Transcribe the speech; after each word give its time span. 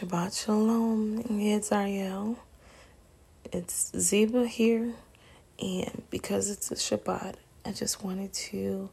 Shabbat 0.00 0.44
Shalom, 0.46 1.22
it's 1.28 1.70
Ariel. 1.70 2.38
It's 3.52 3.92
Ziba 3.94 4.46
here, 4.46 4.94
and 5.60 6.02
because 6.08 6.48
it's 6.48 6.70
a 6.70 6.74
Shabbat, 6.74 7.34
I 7.66 7.72
just 7.72 8.02
wanted 8.02 8.32
to 8.32 8.88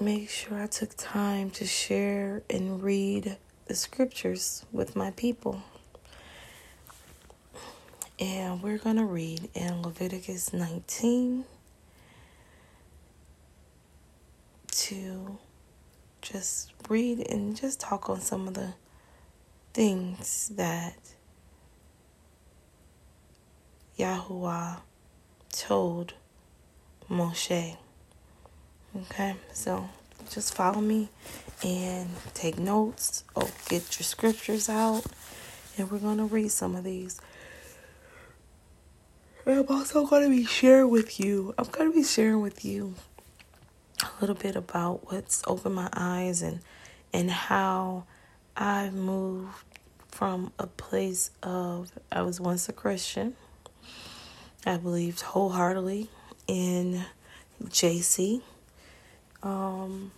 make 0.00 0.30
sure 0.30 0.62
I 0.62 0.66
took 0.66 0.96
time 0.96 1.50
to 1.50 1.66
share 1.66 2.42
and 2.48 2.82
read 2.82 3.36
the 3.66 3.74
scriptures 3.74 4.64
with 4.72 4.96
my 4.96 5.10
people. 5.10 5.62
And 8.18 8.62
we're 8.62 8.78
going 8.78 8.96
to 8.96 9.04
read 9.04 9.50
in 9.52 9.82
Leviticus 9.82 10.54
19 10.54 11.44
to 14.70 15.38
just 16.24 16.72
read 16.88 17.26
and 17.30 17.54
just 17.54 17.80
talk 17.80 18.08
on 18.08 18.20
some 18.20 18.48
of 18.48 18.54
the 18.54 18.72
things 19.74 20.50
that 20.54 20.96
Yahuwah 23.98 24.80
told 25.52 26.14
Moshe. 27.10 27.76
Okay, 28.96 29.36
so 29.52 29.88
just 30.30 30.54
follow 30.54 30.80
me 30.80 31.10
and 31.62 32.08
take 32.32 32.58
notes 32.58 33.24
or 33.34 33.48
get 33.68 33.98
your 33.98 34.04
scriptures 34.04 34.68
out, 34.68 35.04
and 35.76 35.90
we're 35.90 35.98
going 35.98 36.18
to 36.18 36.24
read 36.24 36.50
some 36.50 36.74
of 36.74 36.84
these. 36.84 37.20
I'm 39.46 39.66
also 39.68 40.06
going 40.06 40.22
to 40.22 40.30
be 40.30 40.46
sharing 40.46 40.88
with 40.88 41.20
you, 41.20 41.54
I'm 41.58 41.66
going 41.66 41.90
to 41.90 41.94
be 41.94 42.04
sharing 42.04 42.40
with 42.40 42.64
you 42.64 42.94
a 44.04 44.20
little 44.20 44.36
bit 44.36 44.56
about 44.56 45.10
what's 45.10 45.42
opened 45.46 45.74
my 45.74 45.88
eyes 45.92 46.42
and 46.42 46.60
and 47.12 47.30
how 47.30 48.04
I've 48.56 48.94
moved 48.94 49.64
from 50.08 50.52
a 50.58 50.66
place 50.66 51.30
of 51.42 51.92
I 52.10 52.22
was 52.22 52.40
once 52.40 52.68
a 52.68 52.72
Christian. 52.72 53.34
I 54.66 54.76
believed 54.78 55.20
wholeheartedly 55.20 56.08
in 56.46 57.04
JC. 57.64 58.40
Um, 59.42 60.12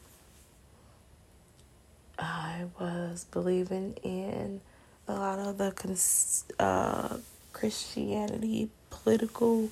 I 2.18 2.66
was 2.78 3.26
believing 3.30 3.94
in 4.02 4.60
a 5.08 5.14
lot 5.14 5.38
of 5.38 5.58
the 5.58 5.72
uh, 6.58 7.16
Christianity, 7.52 8.70
political, 8.90 9.70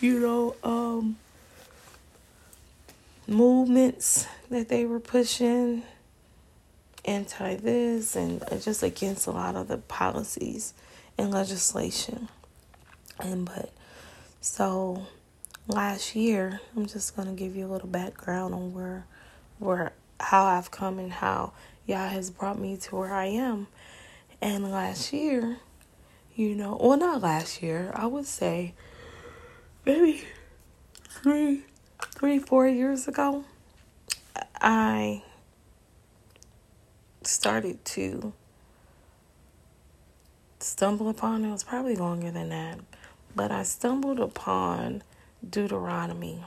you 0.00 0.20
know, 0.20 0.54
um, 0.62 1.16
movements 3.26 4.26
that 4.50 4.68
they 4.68 4.84
were 4.84 5.00
pushing 5.00 5.82
anti 7.04 7.56
this 7.56 8.14
and 8.16 8.42
uh, 8.44 8.56
just 8.58 8.82
against 8.82 9.26
a 9.26 9.30
lot 9.30 9.56
of 9.56 9.68
the 9.68 9.78
policies 9.78 10.74
and 11.18 11.30
legislation. 11.30 12.28
And 13.18 13.44
but 13.44 13.70
so 14.40 15.06
last 15.66 16.14
year, 16.14 16.60
I'm 16.76 16.86
just 16.86 17.16
gonna 17.16 17.32
give 17.32 17.56
you 17.56 17.66
a 17.66 17.70
little 17.70 17.88
background 17.88 18.54
on 18.54 18.72
where 18.72 19.06
where 19.58 19.92
how 20.20 20.44
I've 20.44 20.70
come 20.70 20.98
and 20.98 21.12
how 21.12 21.52
Yah 21.86 22.08
has 22.08 22.30
brought 22.30 22.58
me 22.58 22.76
to 22.76 22.96
where 22.96 23.14
I 23.14 23.26
am. 23.26 23.66
And 24.40 24.70
last 24.70 25.12
year, 25.12 25.58
you 26.34 26.54
know, 26.54 26.76
well 26.80 26.96
not 26.96 27.22
last 27.22 27.62
year, 27.62 27.92
I 27.94 28.06
would 28.06 28.26
say 28.26 28.74
maybe 29.84 30.24
three 31.08 31.64
three, 32.06 32.38
four 32.38 32.66
years 32.66 33.08
ago, 33.08 33.44
I 34.60 35.22
started 37.22 37.84
to 37.84 38.32
stumble 40.60 41.08
upon, 41.08 41.44
it 41.44 41.50
was 41.50 41.64
probably 41.64 41.96
longer 41.96 42.30
than 42.30 42.50
that, 42.50 42.78
but 43.34 43.50
I 43.50 43.62
stumbled 43.62 44.20
upon 44.20 45.02
Deuteronomy 45.48 46.44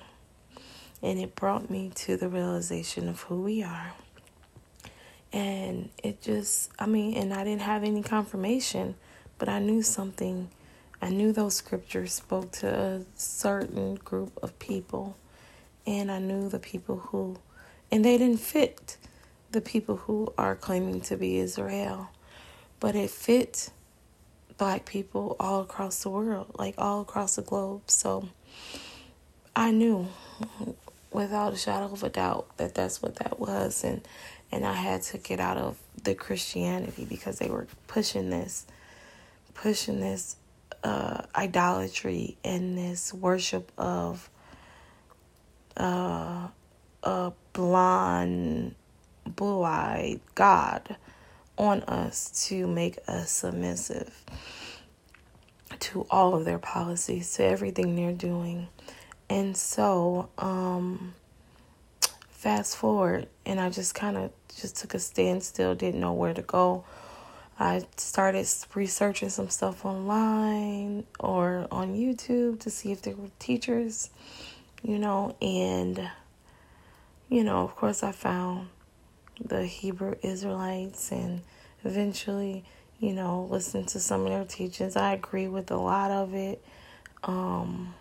and 1.01 1.19
it 1.19 1.35
brought 1.35 1.69
me 1.69 1.91
to 1.94 2.17
the 2.17 2.29
realization 2.29 3.09
of 3.09 3.21
who 3.21 3.41
we 3.41 3.61
are. 3.61 3.94
And 5.33 5.89
it 6.01 6.21
just, 6.21 6.71
I 6.79 6.85
mean, 6.85 7.15
and 7.15 7.33
I 7.33 7.44
didn't 7.44 7.61
have 7.61 7.83
any 7.83 8.01
confirmation, 8.01 8.95
but 9.38 9.49
I 9.49 9.59
knew 9.59 9.81
something. 9.81 10.49
I 11.01 11.09
knew 11.09 11.33
those 11.33 11.55
scriptures 11.55 12.13
spoke 12.13 12.51
to 12.53 12.73
a 12.73 13.01
certain 13.15 13.95
group 13.95 14.39
of 14.41 14.57
people 14.59 15.17
and 15.88 16.12
I 16.12 16.19
knew 16.19 16.50
the 16.50 16.59
people 16.59 16.97
who, 16.97 17.38
and 17.91 18.03
they 18.03 18.18
didn't 18.18 18.40
fit 18.40 18.97
the 19.51 19.62
people 19.62 19.97
who 19.97 20.34
are 20.38 20.56
claiming 20.56 21.01
to 21.01 21.18
be 21.18 21.38
Israel, 21.38 22.09
but 22.79 22.96
it 22.96 23.09
fit 23.09 23.69
black 24.57 24.85
people 24.85 25.35
all 25.40 25.62
across 25.62 26.03
the 26.03 26.09
world, 26.09 26.53
like 26.57 26.75
all 26.78 27.01
across 27.01 27.35
the 27.35 27.41
globe. 27.41 27.84
So 27.88 28.29
I 29.56 29.72
knew 29.72 30.07
without 31.12 31.53
a 31.53 31.57
shadow 31.57 31.85
of 31.85 32.03
a 32.03 32.09
doubt 32.09 32.57
that 32.57 32.75
that's 32.75 33.01
what 33.01 33.16
that 33.18 33.40
was, 33.40 33.84
and 33.84 34.01
and 34.51 34.66
I 34.66 34.74
had 34.74 35.01
to 35.03 35.18
get 35.18 35.40
out 35.40 35.57
of 35.57 35.78
the 36.03 36.16
Christianity 36.16 37.06
because 37.06 37.40
they 37.40 37.50
were 37.50 37.68
pushing 37.88 38.29
this, 38.29 38.66
pushing 39.53 40.00
this 40.00 40.35
uh, 40.84 41.24
idolatry 41.35 42.38
and 42.44 42.78
this 42.78 43.13
worship 43.13 43.72
of 43.78 44.29
uh, 45.78 46.47
a 47.03 47.34
blonde, 47.53 48.75
blue 49.25 49.63
eyed 49.63 50.19
God 50.36 50.97
on 51.58 51.81
us 51.84 52.47
to 52.47 52.68
make 52.68 53.00
us 53.08 53.31
submissive 53.31 54.24
to 55.80 56.06
all 56.09 56.36
of 56.36 56.46
their 56.46 56.59
policies, 56.59 57.34
to 57.36 57.44
everything 57.44 57.96
they're 57.96 58.12
doing. 58.12 58.68
And 59.30 59.56
so, 59.58 60.30
um, 60.38 61.13
fast 62.30 62.78
forward, 62.78 63.28
and 63.46 63.59
I 63.59 63.69
just 63.69 63.96
kind 63.96 64.18
of 64.18 64.31
just 64.56 64.78
took 64.78 64.94
a 64.94 65.00
standstill, 65.00 65.75
didn't 65.75 66.00
know 66.00 66.13
where 66.13 66.34
to 66.34 66.42
go. 66.42 66.86
I 67.57 67.86
started 67.97 68.47
researching 68.74 69.30
some 69.30 69.50
stuff 69.50 69.86
online 69.86 71.06
or 71.19 71.68
on 71.72 71.96
YouTube 71.96 72.59
to 72.62 72.69
see 72.69 72.92
if 72.92 73.02
there 73.02 73.16
were 73.16 73.30
teachers 73.40 74.09
you 74.85 75.00
know, 75.00 75.35
and, 75.41 76.09
you 77.28 77.44
know, 77.44 77.63
of 77.63 77.75
course, 77.75 78.03
I 78.03 78.12
found 78.12 78.68
the 79.44 79.66
Hebrew 79.66 80.16
Israelites 80.22 81.12
and 81.12 81.41
eventually, 81.84 82.63
you 83.00 83.13
know, 83.13 83.47
listened 83.50 83.88
to 83.90 84.00
some 84.00 84.22
of 84.22 84.29
their 84.29 84.45
teachings. 84.45 84.95
I 84.95 85.13
agree 85.13 85.47
with 85.47 85.72
a 85.72 85.78
lot 85.78 86.12
of 86.12 86.35
it. 86.35 86.63
Um, 87.24 87.95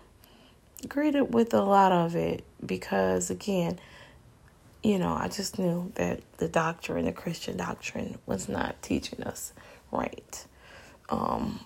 agreed 0.84 1.19
with 1.33 1.55
a 1.55 1.62
lot 1.62 1.91
of 1.91 2.17
it 2.17 2.44
because, 2.65 3.31
again, 3.31 3.78
you 4.83 4.99
know, 4.99 5.15
I 5.15 5.28
just 5.28 5.59
knew 5.59 5.91
that 5.94 6.21
the 6.37 6.49
doctrine, 6.49 7.06
the 7.06 7.12
Christian 7.12 7.56
doctrine, 7.56 8.19
was 8.27 8.47
not 8.47 8.83
teaching 8.83 9.23
us 9.23 9.55
right. 9.91 10.44
Um, 11.09 11.61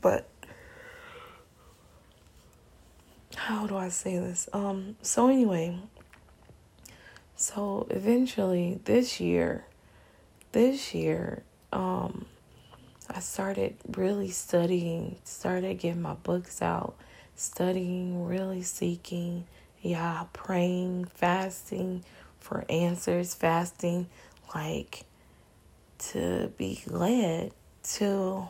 but 0.00 0.28
how 3.38 3.66
do 3.66 3.76
I 3.76 3.88
say 3.88 4.18
this? 4.18 4.48
Um, 4.52 4.96
so 5.00 5.28
anyway, 5.28 5.78
so 7.36 7.86
eventually 7.88 8.80
this 8.84 9.20
year, 9.20 9.64
this 10.52 10.92
year, 10.92 11.44
um, 11.72 12.26
I 13.08 13.20
started 13.20 13.76
really 13.96 14.30
studying, 14.30 15.16
started 15.24 15.78
getting 15.78 16.02
my 16.02 16.14
books 16.14 16.60
out, 16.60 16.96
studying, 17.36 18.26
really 18.26 18.62
seeking, 18.62 19.46
yeah, 19.80 20.24
praying, 20.32 21.06
fasting 21.06 22.04
for 22.40 22.64
answers, 22.68 23.34
fasting, 23.34 24.08
like 24.54 25.04
to 25.98 26.52
be 26.58 26.82
led 26.86 27.52
to 27.84 28.48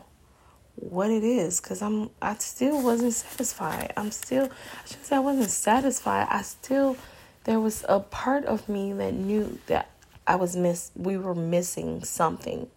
what 0.81 1.09
it 1.11 1.23
is 1.23 1.59
because 1.59 1.81
I'm 1.81 2.09
I 2.21 2.35
still 2.35 2.81
wasn't 2.81 3.13
satisfied. 3.13 3.93
I'm 3.97 4.11
still 4.11 4.45
I 4.45 4.87
should 4.87 5.05
say 5.05 5.15
I 5.15 5.19
wasn't 5.19 5.49
satisfied. 5.49 6.27
I 6.29 6.41
still 6.41 6.97
there 7.43 7.59
was 7.59 7.85
a 7.89 7.99
part 7.99 8.45
of 8.45 8.67
me 8.69 8.93
that 8.93 9.13
knew 9.13 9.59
that 9.67 9.89
I 10.25 10.35
was 10.35 10.55
miss 10.55 10.91
we 10.95 11.17
were 11.17 11.35
missing 11.35 12.03
something 12.03 12.67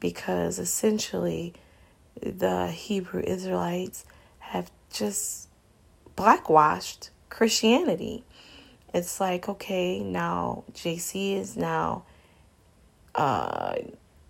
because 0.00 0.58
essentially 0.58 1.54
the 2.20 2.68
Hebrew 2.68 3.22
Israelites 3.24 4.04
have 4.38 4.70
just 4.92 5.48
blackwashed 6.16 7.10
Christianity. 7.28 8.24
It's 8.92 9.20
like 9.20 9.48
okay, 9.48 10.00
now 10.00 10.64
JC 10.72 11.36
is 11.36 11.56
now 11.56 12.04
uh 13.14 13.76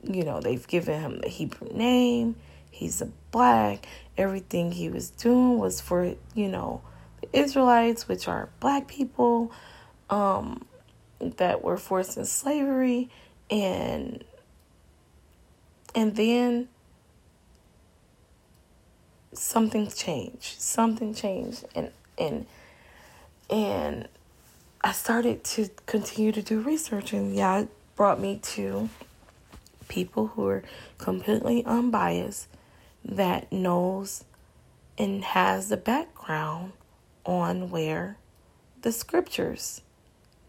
you 0.03 0.25
know, 0.25 0.41
they've 0.41 0.67
given 0.67 1.01
him 1.01 1.21
the 1.21 1.29
Hebrew 1.29 1.69
name 1.73 2.37
He's 2.81 3.03
a 3.03 3.11
black. 3.31 3.87
Everything 4.17 4.73
he 4.73 4.89
was 4.89 5.11
doing 5.11 5.59
was 5.59 5.83
for, 5.83 6.15
you 6.35 6.49
know, 6.49 6.81
the 7.21 7.39
Israelites, 7.39 8.09
which 8.09 8.27
are 8.27 8.49
black 8.59 8.89
people 8.89 9.53
um, 10.09 10.65
that 11.19 11.63
were 11.63 11.77
forced 11.77 12.17
in 12.17 12.25
slavery. 12.25 13.11
And 13.51 14.25
And 15.95 16.17
then 16.17 16.69
something's 19.35 19.97
changed. 19.97 20.61
Something 20.61 21.15
changed 21.15 21.65
and 21.75 21.91
and 22.17 22.47
and 23.51 24.09
I 24.83 24.93
started 24.93 25.45
to 25.45 25.69
continue 25.87 26.33
to 26.33 26.43
do 26.43 26.61
research 26.61 27.13
and 27.13 27.35
yeah, 27.35 27.61
it 27.61 27.69
brought 27.97 28.21
me 28.21 28.39
to 28.55 28.89
people 29.89 30.29
who 30.29 30.47
are 30.47 30.63
completely 30.99 31.65
unbiased 31.67 32.47
that 33.05 33.51
knows 33.53 34.25
and 34.99 35.25
has 35.25 35.69
the 35.69 35.77
background 35.77 36.73
on 37.25 37.71
where 37.71 38.19
the 38.83 38.93
scriptures 38.93 39.83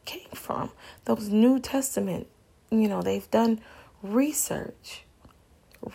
came 0.05 0.29
from. 0.33 0.71
Those 1.05 1.29
New 1.29 1.59
Testament, 1.59 2.27
you 2.69 2.87
know, 2.87 3.01
they've 3.01 3.29
done 3.31 3.59
research. 4.01 5.03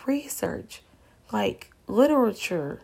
Research 0.05 0.83
like 1.33 1.71
literature 1.87 2.81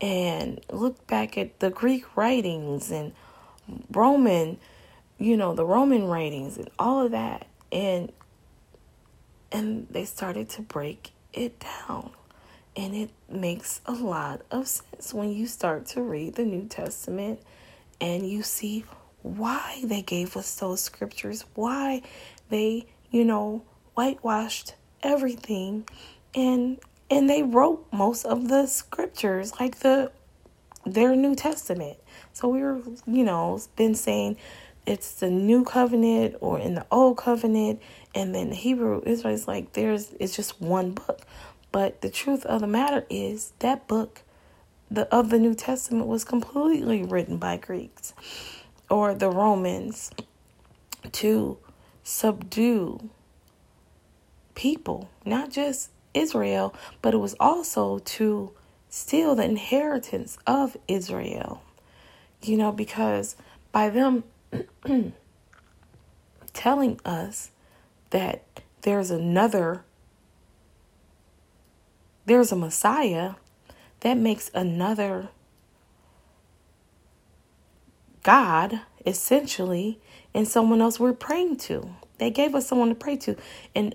and 0.00 0.60
look 0.70 1.06
back 1.06 1.38
at 1.38 1.60
the 1.60 1.70
Greek 1.70 2.16
writings 2.16 2.90
and 2.90 3.12
Roman, 3.90 4.58
you 5.18 5.36
know, 5.36 5.54
the 5.54 5.64
Roman 5.64 6.06
writings 6.06 6.56
and 6.56 6.68
all 6.78 7.04
of 7.04 7.12
that 7.12 7.46
and 7.70 8.12
and 9.50 9.86
they 9.90 10.04
started 10.04 10.48
to 10.50 10.62
break 10.62 11.10
it 11.32 11.60
down. 11.60 12.10
And 12.76 12.94
it 12.94 13.10
makes 13.30 13.80
a 13.84 13.92
lot 13.92 14.42
of 14.50 14.66
sense 14.66 15.12
when 15.12 15.30
you 15.30 15.46
start 15.46 15.86
to 15.86 16.02
read 16.02 16.36
the 16.36 16.44
New 16.44 16.66
Testament 16.68 17.40
and 18.00 18.28
you 18.28 18.42
see 18.42 18.84
why 19.22 19.82
they 19.84 20.02
gave 20.02 20.36
us 20.36 20.54
those 20.56 20.80
scriptures, 20.80 21.44
why 21.54 22.02
they, 22.48 22.86
you 23.10 23.24
know, 23.24 23.62
whitewashed 23.94 24.74
everything 25.02 25.86
and 26.34 26.78
and 27.10 27.28
they 27.28 27.42
wrote 27.42 27.86
most 27.92 28.24
of 28.24 28.48
the 28.48 28.66
scriptures 28.66 29.52
like 29.60 29.80
the 29.80 30.10
their 30.86 31.14
New 31.14 31.34
Testament. 31.34 31.98
So 32.32 32.48
we 32.48 32.62
were, 32.62 32.80
you 33.06 33.24
know, 33.24 33.60
been 33.76 33.94
saying 33.94 34.38
it's 34.86 35.14
the 35.16 35.30
new 35.30 35.64
covenant 35.64 36.36
or 36.40 36.58
in 36.58 36.74
the 36.74 36.86
old 36.90 37.18
covenant 37.18 37.80
and 38.14 38.34
then 38.34 38.50
the 38.50 38.56
Hebrew 38.56 39.02
Israelites 39.04 39.46
like 39.46 39.72
there's 39.74 40.12
it's 40.18 40.34
just 40.34 40.60
one 40.60 40.92
book. 40.92 41.22
But 41.72 42.02
the 42.02 42.10
truth 42.10 42.44
of 42.46 42.60
the 42.60 42.66
matter 42.66 43.04
is 43.10 43.52
that 43.60 43.88
book 43.88 44.22
the 44.90 45.12
of 45.12 45.30
the 45.30 45.38
New 45.38 45.54
Testament 45.54 46.06
was 46.06 46.22
completely 46.22 47.02
written 47.02 47.38
by 47.38 47.56
Greeks 47.56 48.12
or 48.90 49.14
the 49.14 49.30
Romans 49.30 50.10
to 51.12 51.56
subdue 52.04 53.08
people, 54.54 55.08
not 55.24 55.50
just 55.50 55.90
Israel, 56.14 56.74
but 57.00 57.14
it 57.14 57.18
was 57.18 57.34
also 57.40 57.98
to 58.00 58.52
steal 58.90 59.34
the 59.34 59.44
inheritance 59.44 60.36
of 60.46 60.76
Israel. 60.86 61.62
You 62.42 62.56
know, 62.58 62.72
because 62.72 63.36
by 63.70 63.88
them 63.88 64.24
telling 66.52 67.00
us 67.04 67.50
that 68.10 68.42
there's 68.82 69.10
another, 69.10 69.84
there's 72.26 72.52
a 72.52 72.56
Messiah, 72.56 73.34
that 74.00 74.16
makes 74.16 74.50
another 74.52 75.28
God, 78.22 78.80
essentially, 79.06 80.00
and 80.34 80.46
someone 80.46 80.80
else 80.80 80.98
we're 80.98 81.12
praying 81.12 81.56
to. 81.58 81.94
They 82.18 82.30
gave 82.30 82.54
us 82.54 82.66
someone 82.68 82.88
to 82.88 82.94
pray 82.94 83.16
to 83.18 83.36
in, 83.74 83.94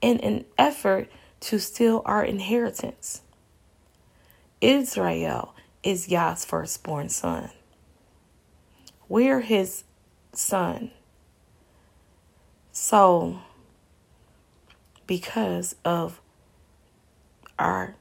in 0.00 0.18
an 0.20 0.44
effort 0.58 1.08
to 1.40 1.58
steal 1.58 2.02
our 2.04 2.24
inheritance. 2.24 3.22
Israel 4.60 5.54
is 5.82 6.08
Yah's 6.08 6.44
firstborn 6.44 7.08
son. 7.08 7.50
We're 9.08 9.40
his 9.40 9.84
son. 10.32 10.90
So, 12.72 13.40
because 15.06 15.76
of 15.84 16.20
our 17.58 17.94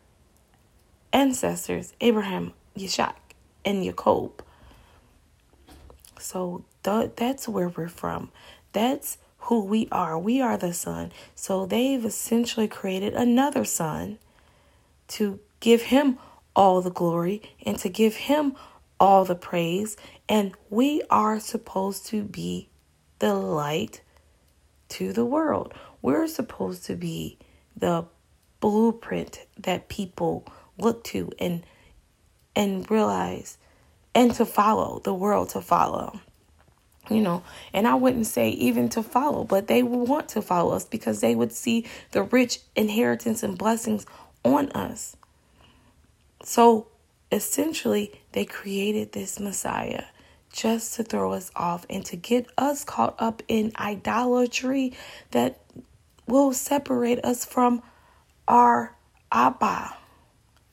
ancestors, 1.12 1.94
Abraham, 2.02 2.54
Yishak, 2.78 3.16
and 3.64 3.84
Jacob. 3.84 4.44
So 6.20 6.66
th- 6.84 7.12
that's 7.16 7.48
where 7.48 7.70
we're 7.70 7.88
from. 7.88 8.32
That's 8.72 9.18
who 9.40 9.66
we 9.66 9.88
are. 9.92 10.18
We 10.18 10.42
are 10.42 10.58
the 10.58 10.74
son. 10.74 11.12
So 11.36 11.66
they've 11.66 12.04
essentially 12.04 12.68
created 12.68 13.14
another 13.14 13.66
son 13.66 14.18
to 15.10 15.40
give 15.60 15.84
him 15.84 16.18
all 16.56 16.82
the 16.82 16.92
glory 16.92 17.42
and 17.66 17.78
to 17.80 17.90
give 17.90 18.16
him 18.16 18.56
all 19.00 19.26
the 19.26 19.36
praise. 19.36 19.98
And 20.30 20.54
we 20.70 21.02
are 21.10 21.40
supposed 21.40 22.06
to 22.08 22.24
be 22.24 22.70
the 23.20 23.34
light 23.34 24.02
to 24.90 25.12
the 25.12 25.26
world. 25.26 25.74
We're 26.02 26.28
supposed 26.28 26.86
to 26.86 26.96
be 26.96 27.38
the 27.76 28.06
blueprint 28.64 29.46
that 29.58 29.90
people 29.90 30.46
look 30.78 31.04
to 31.04 31.30
and 31.38 31.66
and 32.56 32.90
realize 32.90 33.58
and 34.16 34.34
to 34.34 34.46
follow 34.46 35.02
the 35.04 35.14
world 35.14 35.50
to 35.50 35.60
follow 35.60 36.22
you 37.10 37.20
know. 37.20 37.44
And 37.74 37.86
i 37.86 37.94
wouldn't 37.96 38.26
say 38.28 38.52
even 38.52 38.88
to 38.90 39.04
follow 39.04 39.44
but 39.44 39.68
they 39.68 39.84
would 39.84 40.08
want 40.08 40.30
to 40.30 40.42
follow 40.42 40.74
us 40.74 40.86
because 40.86 41.20
they 41.20 41.36
would 41.36 41.52
see 41.52 41.86
the 42.12 42.24
rich 42.24 42.60
inheritance 42.74 43.44
and 43.44 43.58
blessings 43.58 44.06
on 44.46 44.70
us. 44.70 45.18
So 46.42 46.88
essentially 47.34 48.14
they 48.32 48.46
created 48.46 49.12
this 49.12 49.42
messiah 49.42 50.06
just 50.54 50.96
to 50.96 51.04
throw 51.04 51.34
us 51.34 51.52
off 51.54 51.86
and 51.90 52.06
to 52.06 52.16
get 52.16 52.48
us 52.58 52.86
caught 52.86 53.16
up 53.20 53.44
in 53.50 53.74
idolatry 53.78 54.94
that 55.32 55.60
will 56.28 56.54
separate 56.54 57.20
us 57.26 57.44
from 57.44 57.82
our 58.48 58.96
abba 59.32 59.96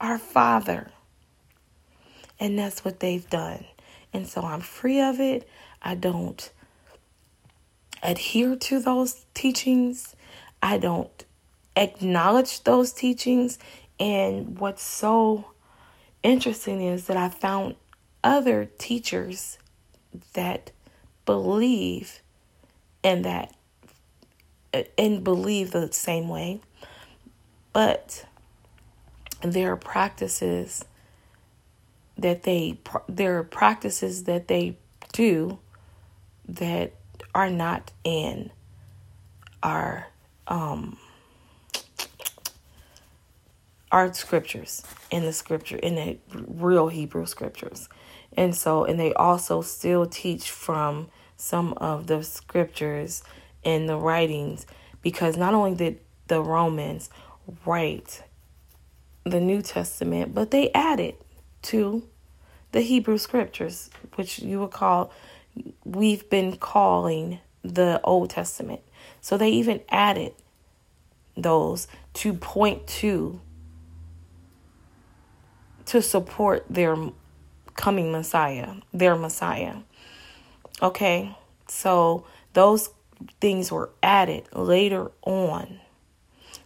our 0.00 0.18
father 0.18 0.90
and 2.38 2.58
that's 2.58 2.84
what 2.84 3.00
they've 3.00 3.28
done 3.30 3.64
and 4.12 4.26
so 4.26 4.42
i'm 4.42 4.60
free 4.60 5.00
of 5.00 5.20
it 5.20 5.48
I 5.82 5.94
don't 5.94 6.50
adhere 8.02 8.56
to 8.56 8.80
those 8.80 9.24
teachings. 9.34 10.14
I 10.62 10.78
don't 10.78 11.24
acknowledge 11.76 12.64
those 12.64 12.92
teachings. 12.92 13.58
And 13.98 14.58
what's 14.58 14.82
so 14.82 15.52
interesting 16.22 16.82
is 16.82 17.06
that 17.06 17.16
I 17.16 17.28
found 17.28 17.76
other 18.22 18.66
teachers 18.78 19.58
that 20.34 20.70
believe 21.24 22.20
in 23.02 23.22
that 23.22 23.54
uh, 24.74 24.82
and 24.98 25.24
believe 25.24 25.70
the 25.70 25.90
same 25.92 26.28
way. 26.28 26.60
But 27.72 28.26
there 29.42 29.72
are 29.72 29.76
practices 29.76 30.84
that 32.18 32.42
they 32.42 32.78
there 33.08 33.38
are 33.38 33.44
practices 33.44 34.24
that 34.24 34.48
they 34.48 34.76
do 35.12 35.58
that 36.48 36.92
are 37.34 37.50
not 37.50 37.92
in 38.04 38.50
our 39.62 40.08
um 40.48 40.98
our 43.92 44.12
scriptures 44.12 44.82
in 45.10 45.24
the 45.24 45.32
scripture 45.32 45.76
in 45.76 45.94
the 45.94 46.18
real 46.32 46.88
Hebrew 46.88 47.26
scriptures. 47.26 47.88
And 48.36 48.54
so 48.54 48.84
and 48.84 48.98
they 48.98 49.12
also 49.14 49.62
still 49.62 50.06
teach 50.06 50.50
from 50.50 51.08
some 51.36 51.72
of 51.74 52.06
the 52.06 52.22
scriptures 52.22 53.22
in 53.62 53.86
the 53.86 53.96
writings 53.96 54.66
because 55.02 55.36
not 55.36 55.54
only 55.54 55.74
did 55.74 56.00
the 56.28 56.42
Romans 56.42 57.10
write 57.64 58.22
the 59.24 59.40
New 59.40 59.62
Testament, 59.62 60.34
but 60.34 60.50
they 60.50 60.70
added 60.72 61.14
to 61.62 62.02
the 62.72 62.80
Hebrew 62.80 63.18
scriptures, 63.18 63.90
which 64.14 64.38
you 64.38 64.60
would 64.60 64.70
call 64.70 65.12
we've 65.84 66.28
been 66.30 66.56
calling 66.56 67.40
the 67.62 68.00
Old 68.04 68.30
Testament. 68.30 68.80
So 69.20 69.36
they 69.36 69.50
even 69.50 69.80
added 69.88 70.32
those 71.36 71.88
to 72.14 72.32
point 72.34 72.86
to 72.86 73.40
to 75.86 76.00
support 76.00 76.64
their 76.70 76.96
coming 77.74 78.12
Messiah, 78.12 78.74
their 78.92 79.16
Messiah. 79.16 79.76
Okay? 80.80 81.36
So 81.66 82.24
those 82.52 82.90
things 83.40 83.72
were 83.72 83.90
added 84.02 84.44
later 84.54 85.10
on. 85.22 85.80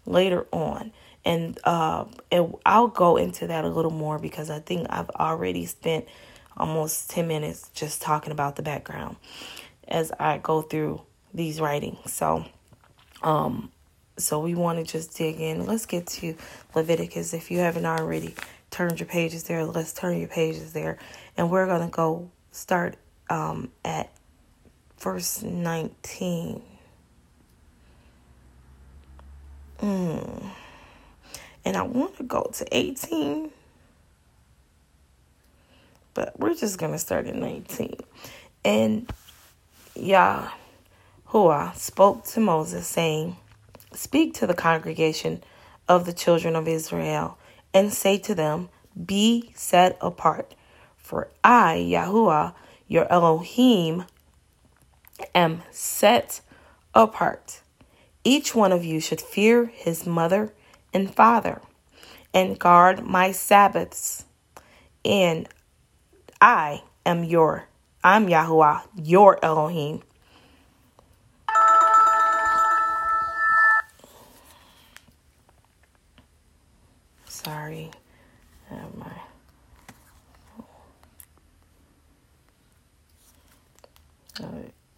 Later 0.07 0.47
on. 0.53 0.93
And 1.25 1.59
uh 1.65 2.05
and 2.31 2.55
I'll 2.67 2.89
go 2.89 3.17
into 3.17 3.47
that 3.47 3.65
a 3.65 3.69
little 3.69 3.91
more 3.91 4.19
because 4.19 4.51
I 4.51 4.61
think 4.61 4.87
I've 4.91 5.11
already 5.11 5.67
spent 5.67 6.07
almost 6.57 7.11
10 7.11 7.27
minutes 7.27 7.71
just 7.75 8.03
talking 8.03 8.33
about 8.33 8.57
the 8.57 8.63
background 8.63 9.17
as 9.89 10.13
I 10.13 10.39
go 10.39 10.63
through 10.63 11.03
these 11.33 11.61
writings. 11.61 12.13
So, 12.13 12.45
um, 13.23 13.71
so 14.17 14.41
we 14.41 14.55
want 14.55 14.85
to 14.85 14.91
just 14.91 15.17
dig 15.17 15.41
in. 15.41 15.67
Let's 15.67 15.87
get 15.87 16.07
to 16.07 16.37
Leviticus. 16.75 17.35
If 17.35 17.51
you 17.51 17.59
haven't 17.59 17.87
already 17.87 18.35
turned 18.71 19.01
your 19.01 19.09
pages 19.09 19.45
there, 19.45 19.65
let's 19.65 19.93
turn 19.93 20.19
your 20.19 20.29
pages 20.29 20.73
there. 20.73 20.99
And 21.37 21.51
we're 21.51 21.67
going 21.67 21.89
to 21.89 21.95
go 21.95 22.31
start 22.53 22.97
um, 23.29 23.71
at 23.85 24.11
verse 24.99 25.43
19. 25.43 26.63
Mm. 29.81 30.51
And 31.65 31.77
I 31.77 31.83
want 31.83 32.17
to 32.19 32.23
go 32.23 32.51
to 32.55 32.67
18. 32.71 33.51
But 36.15 36.39
we're 36.39 36.55
just 36.55 36.79
going 36.79 36.93
to 36.93 36.99
start 36.99 37.27
at 37.27 37.35
19. 37.35 37.97
And 38.65 39.13
Yahuwah 39.97 41.75
spoke 41.75 42.25
to 42.27 42.41
Moses, 42.41 42.87
saying, 42.87 43.37
Speak 43.93 44.35
to 44.35 44.47
the 44.47 44.55
congregation 44.55 45.43
of 45.89 46.07
the 46.07 46.13
children 46.13 46.57
of 46.57 46.67
Israel, 46.69 47.39
and 47.73 47.93
say 47.93 48.19
to 48.19 48.35
them, 48.35 48.69
Be 49.05 49.53
set 49.55 49.99
apart, 50.01 50.55
for 50.97 51.29
I, 51.43 51.77
Yahuwah, 51.91 52.55
your 52.87 53.11
Elohim, 53.13 54.05
am 55.35 55.63
set 55.71 56.41
apart. 56.95 57.61
Each 58.25 58.55
one 58.55 58.73
of 58.73 58.85
you 58.85 59.01
should 59.01 59.21
fear 59.21 59.67
his 59.67 60.07
mother 60.07 60.55
and 60.95 61.15
father, 61.15 61.61
and 62.33 62.59
guard 62.59 63.05
my 63.05 63.33
Sabbaths. 63.33 64.25
And 65.05 65.47
I 66.41 66.83
am 67.05 67.23
your, 67.25 67.69
I'm 68.03 68.27
Yahuwah, 68.27 68.83
your 68.97 69.45
Elohim. 69.45 70.03
Sorry. 77.27 77.91
My 78.97 79.11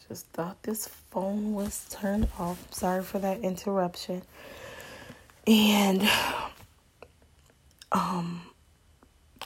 just 0.09 0.27
thought 0.29 0.63
this 0.63 0.87
phone 0.87 1.55
was 1.55 1.87
turned 1.91 2.29
off. 2.39 2.73
Sorry 2.73 3.03
for 3.03 3.19
that 3.19 3.41
interruption. 3.41 4.23
And 5.47 6.09
um 7.93 8.43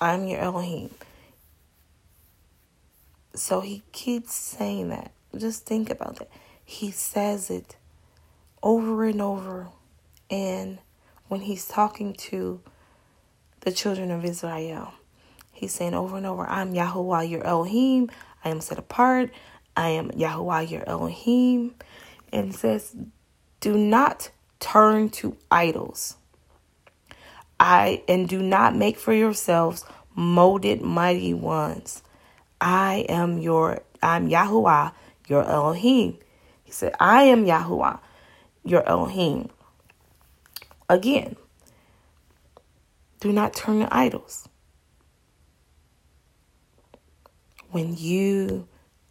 I'm 0.00 0.26
your 0.26 0.40
Elohim. 0.40 0.90
So 3.35 3.61
he 3.61 3.83
keeps 3.93 4.35
saying 4.35 4.88
that. 4.88 5.12
Just 5.37 5.67
think 5.67 5.90
about 5.90 6.17
that. 6.17 6.31
He 6.64 6.90
says 6.90 7.50
it 7.50 7.76
over 8.62 9.05
and 9.05 9.21
over. 9.21 9.69
And 10.31 10.79
when 11.29 11.43
he's 11.43 11.67
talking 11.67 12.14
to 12.14 12.61
the 13.61 13.73
children 13.73 14.11
of 14.11 14.25
Israel, 14.25 14.93
he's 15.52 15.73
saying 15.73 15.95
over 15.95 16.17
and 16.17 16.26
over, 16.26 16.47
I'm 16.47 16.73
Yahuwah, 16.73 17.29
your 17.29 17.45
Elohim. 17.45 18.11
I 18.45 18.49
am 18.49 18.61
set 18.61 18.79
apart. 18.79 19.31
I 19.77 19.91
am 19.91 20.11
Yahuwah, 20.11 20.71
your 20.71 20.89
Elohim. 20.89 21.75
And 22.33 22.55
says, 22.55 22.95
Do 23.61 23.77
not 23.77 24.31
turn 24.61 25.09
to 25.11 25.37
idols. 25.50 26.17
I 27.59 28.03
and 28.09 28.29
do 28.29 28.41
not 28.41 28.75
make 28.75 28.97
for 28.97 29.12
yourselves 29.12 29.85
molded 30.15 30.81
mighty 30.81 31.35
ones. 31.35 32.03
I 32.61 33.07
am 33.09 33.39
your 33.39 33.83
I'm 34.03 34.31
Yahuwah, 34.31 34.93
your 35.29 35.45
Elohim. 35.45 36.19
He 36.65 36.73
said, 36.73 36.95
I 36.99 37.25
am 37.25 37.45
Yahuwah, 37.45 38.00
your 38.65 38.87
Elohim. 38.89 39.50
Again, 40.89 41.37
do 43.21 43.33
not 43.33 43.55
turn 43.55 43.81
to 43.81 43.95
idols. 43.95 44.49
When 47.71 47.95
you 47.97 48.67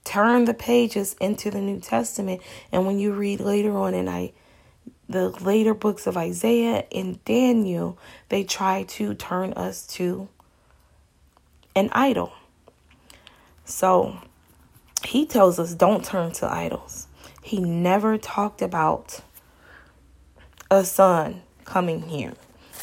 turn 0.10 0.46
the 0.46 0.54
pages 0.56 1.16
into 1.22 1.52
the 1.52 1.62
New 1.62 1.80
Testament 1.80 2.42
and 2.72 2.88
when 2.88 2.98
you 2.98 3.14
read 3.14 3.40
later 3.40 3.78
on 3.78 3.94
in 3.94 4.10
I 4.10 4.34
the 5.08 5.30
later 5.30 5.74
books 5.74 6.08
of 6.08 6.18
Isaiah 6.18 6.86
and 6.92 7.24
Daniel, 7.26 7.98
they 8.30 8.44
try 8.44 8.84
to 8.84 9.14
turn 9.14 9.54
us 9.54 9.86
to 9.88 10.30
an 11.76 11.90
idol. 11.92 12.34
So 13.66 14.20
he 15.04 15.26
tells 15.26 15.60
us 15.60 15.74
don't 15.74 16.04
turn 16.04 16.32
to 16.34 16.52
idols. 16.52 17.08
He 17.44 17.60
never 17.60 18.18
talked 18.18 18.62
about 18.62 19.22
a 20.72 20.84
son 20.86 21.42
coming 21.66 22.02
here. 22.10 22.34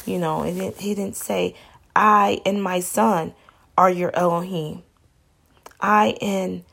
You 0.05 0.19
know, 0.19 0.43
and 0.43 0.61
it, 0.61 0.77
he 0.79 0.95
didn't 0.95 1.17
say, 1.17 1.55
I 1.93 2.41
and 2.45 2.63
my 2.63 2.79
son 2.79 3.33
are 3.77 3.89
your 3.89 4.15
Elohim. 4.15 4.83
I 5.79 6.17
and 6.21 6.63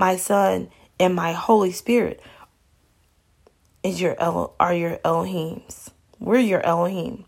my 0.00 0.16
son 0.16 0.70
and 0.98 1.14
my 1.14 1.32
Holy 1.32 1.72
Spirit 1.72 2.22
is 3.82 4.00
your 4.00 4.18
El- 4.18 4.54
are 4.58 4.74
your 4.74 4.96
Elohims. 5.04 5.90
We're 6.18 6.38
your 6.38 6.64
Elohim. 6.64 7.26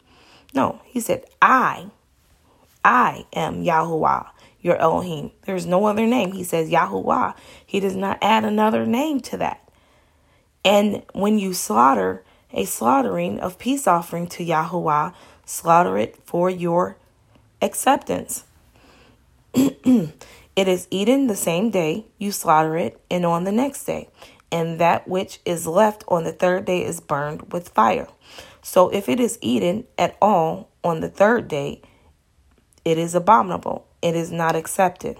No, 0.55 0.81
he 0.87 0.99
said, 0.99 1.25
I, 1.43 1.91
I 2.83 3.27
am 3.35 3.63
Yahuwah, 3.63 4.31
your 4.63 4.77
Elohim. 4.77 5.33
There's 5.43 5.67
no 5.67 5.85
other 5.85 6.07
name. 6.07 6.33
He 6.33 6.45
says 6.45 6.71
Yahuwah. 6.71 7.35
He 7.65 7.79
does 7.79 7.95
not 7.95 8.17
add 8.23 8.43
another 8.45 8.87
name 8.87 9.21
to 9.21 9.37
that. 9.37 9.69
And 10.65 11.03
when 11.13 11.39
you 11.39 11.53
slaughter 11.53 12.25
a 12.55 12.65
slaughtering 12.65 13.39
of 13.39 13.59
peace 13.59 13.87
offering 13.87 14.29
to 14.29 14.45
Yahuwah, 14.47 15.13
slaughter 15.45 15.99
it 15.99 16.17
for 16.25 16.49
your 16.49 16.97
acceptance. 17.61 18.45
it 20.57 20.69
is 20.69 20.89
eaten 20.91 21.27
the 21.27 21.37
same 21.37 21.71
day 21.71 22.07
you 22.19 22.33
slaughter 22.33 22.77
it, 22.77 23.01
and 23.11 23.25
on 23.25 23.45
the 23.45 23.53
next 23.53 23.85
day 23.85 24.09
and 24.53 24.79
that 24.79 25.09
which 25.09 25.41
is 25.47 25.67
left 25.67 26.05
on 26.07 26.25
the 26.25 26.33
third 26.33 26.67
day 26.67 26.85
is 26.85 27.01
burned 27.01 27.51
with 27.53 27.71
fire. 27.71 28.07
So 28.61 28.91
if 28.91 29.09
it 29.09 29.19
is 29.19 29.39
eaten 29.41 29.87
at 29.99 30.17
all 30.21 30.69
on 30.85 31.01
the 31.01 31.09
third 31.09 31.49
day, 31.49 31.81
it 32.85 32.99
is 32.99 33.15
abominable, 33.15 33.87
it 34.03 34.15
is 34.15 34.31
not 34.31 34.55
accepted. 34.55 35.17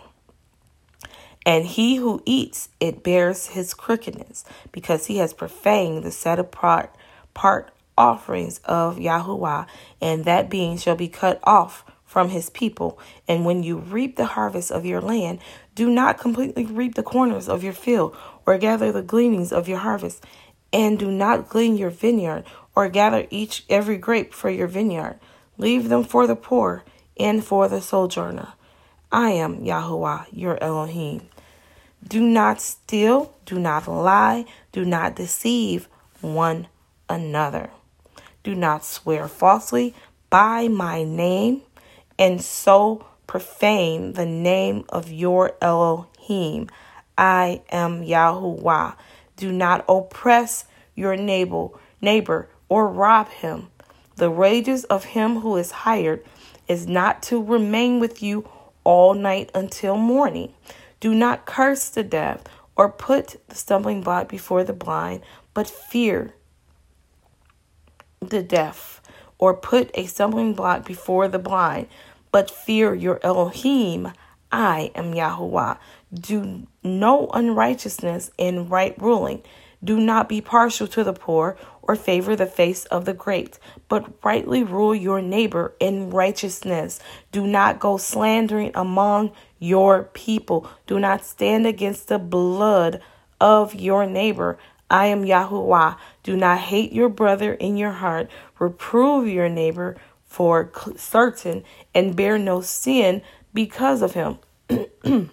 And 1.45 1.65
he 1.65 1.97
who 1.97 2.23
eats 2.27 2.69
it 2.79 3.03
bears 3.03 3.47
his 3.49 3.75
crookedness, 3.75 4.45
because 4.71 5.07
he 5.07 5.17
has 5.17 5.33
profaned 5.33 6.05
the 6.05 6.13
set 6.13 6.39
apart 6.39 6.95
part 7.35 7.73
offerings 7.97 8.59
of 8.65 8.99
Yahuwah, 8.99 9.67
and 10.01 10.25
that 10.25 10.51
being 10.51 10.77
shall 10.77 10.95
be 10.95 11.09
cut 11.09 11.41
off 11.43 11.85
from 12.13 12.29
his 12.29 12.51
people. 12.51 12.99
And 13.27 13.47
when 13.47 13.63
you 13.63 13.79
reap 13.79 14.17
the 14.17 14.27
harvest 14.27 14.71
of 14.71 14.85
your 14.85 15.01
land, 15.01 15.39
do 15.75 15.89
not 15.89 16.19
completely 16.19 16.67
reap 16.67 16.95
the 16.95 17.03
corners 17.03 17.49
of 17.49 17.65
your 17.65 17.73
field 17.73 18.15
or 18.45 18.59
gather 18.59 18.93
the 18.93 19.01
gleanings 19.01 19.51
of 19.51 19.67
your 19.67 19.79
harvest, 19.79 20.23
and 20.75 20.99
do 20.99 21.11
not 21.11 21.49
glean 21.49 21.79
your 21.79 21.89
vineyard 21.89 22.45
or 22.75 22.91
gather 22.91 23.27
each 23.31 23.65
every 23.71 23.97
grape 23.97 24.35
for 24.35 24.51
your 24.51 24.67
vineyard. 24.67 25.19
Leave 25.57 25.89
them 25.89 26.05
for 26.05 26.27
the 26.27 26.37
poor 26.37 26.85
and 27.19 27.43
for 27.43 27.67
the 27.67 27.81
sojourner. 27.81 28.53
I 29.11 29.31
am 29.31 29.65
Yahuwah, 29.65 30.27
your 30.33 30.63
Elohim. 30.63 31.23
Do 32.07 32.21
not 32.21 32.61
steal, 32.61 33.35
do 33.47 33.59
not 33.59 33.89
lie, 33.89 34.45
do 34.71 34.85
not 34.85 35.17
deceive 35.17 35.89
one 36.21 36.69
another. 37.09 37.71
Do 38.43 38.55
not 38.55 38.85
swear 38.85 39.29
falsely 39.29 39.95
by 40.29 40.69
my 40.69 41.05
name, 41.05 41.63
and 42.19 42.43
so 42.43 43.07
profane 43.27 44.13
the 44.13 44.27
name 44.27 44.85
of 44.89 45.11
your 45.11 45.53
Elohim. 45.61 46.69
I 47.17 47.63
am 47.71 48.03
Yahuwah. 48.03 48.97
Do 49.37 49.53
not 49.53 49.85
oppress 49.89 50.65
your 50.95 51.17
neighbor, 51.17 51.69
neighbor 52.01 52.49
or 52.69 52.89
rob 52.89 53.29
him. 53.29 53.69
The 54.17 54.31
wages 54.31 54.85
of 54.85 55.05
him 55.05 55.41
who 55.41 55.57
is 55.57 55.71
hired 55.71 56.25
is 56.69 56.87
not 56.87 57.23
to 57.25 57.43
remain 57.43 58.01
with 58.01 58.23
you 58.23 58.49
all 58.85 59.15
night 59.15 59.51
until 59.55 59.97
morning. 59.97 60.53
Do 61.01 61.15
not 61.15 61.47
curse 61.47 61.89
the 61.89 62.05
deaf 62.05 62.43
or 62.77 62.89
put 62.89 63.37
the 63.49 63.55
stumbling 63.55 64.03
block 64.03 64.29
before 64.29 64.65
the 64.65 64.73
blind, 64.73 65.23
but 65.55 65.69
fear 65.69 66.35
the 68.21 68.43
deaf 68.43 69.02
or 69.43 69.55
put 69.55 69.91
a 69.95 70.07
stumbling 70.07 70.53
block 70.55 70.87
before 70.87 71.27
the 71.27 71.37
blind, 71.37 71.89
but 72.31 72.49
fear 72.49 72.95
your 72.95 73.19
Elohim. 73.25 74.13
I 74.53 74.93
am 74.95 75.15
Yahuwah. 75.15 75.79
Do 76.15 76.69
no 76.85 77.27
unrighteousness 77.27 78.31
in 78.39 78.69
right 78.69 78.95
ruling. 79.03 79.43
Do 79.83 79.99
not 79.99 80.29
be 80.29 80.41
partial 80.41 80.87
to 80.87 81.03
the 81.03 81.13
poor 81.13 81.57
or 81.83 81.97
favor 81.97 82.37
the 82.37 82.47
face 82.47 82.85
of 82.85 83.05
the 83.05 83.15
great, 83.15 83.59
but 83.89 84.25
rightly 84.25 84.63
rule 84.63 84.95
your 84.95 85.21
neighbor 85.21 85.75
in 85.81 86.11
righteousness. 86.11 87.01
Do 87.33 87.45
not 87.45 87.81
go 87.81 87.97
slandering 87.97 88.71
among 88.77 89.33
your 89.59 90.05
people. 90.15 90.71
Do 90.87 91.01
not 91.01 91.25
stand 91.25 91.67
against 91.67 92.07
the 92.07 92.21
blood 92.21 93.03
of 93.41 93.75
your 93.75 94.07
neighbor. 94.07 94.57
I 94.89 95.07
am 95.07 95.25
Yahuwah. 95.25 95.97
Do 96.23 96.37
not 96.37 96.59
hate 96.59 96.93
your 96.93 97.09
brother 97.09 97.55
in 97.55 97.77
your 97.77 97.93
heart. 97.93 98.31
Reprove 98.59 99.29
your 99.29 99.49
neighbor 99.49 99.97
for 100.25 100.71
certain 100.97 101.65
and 101.95 102.17
bear 102.17 102.39
no 102.39 102.61
sin 102.61 103.23
because 103.53 104.03
of 104.03 104.15
him. 104.15 104.39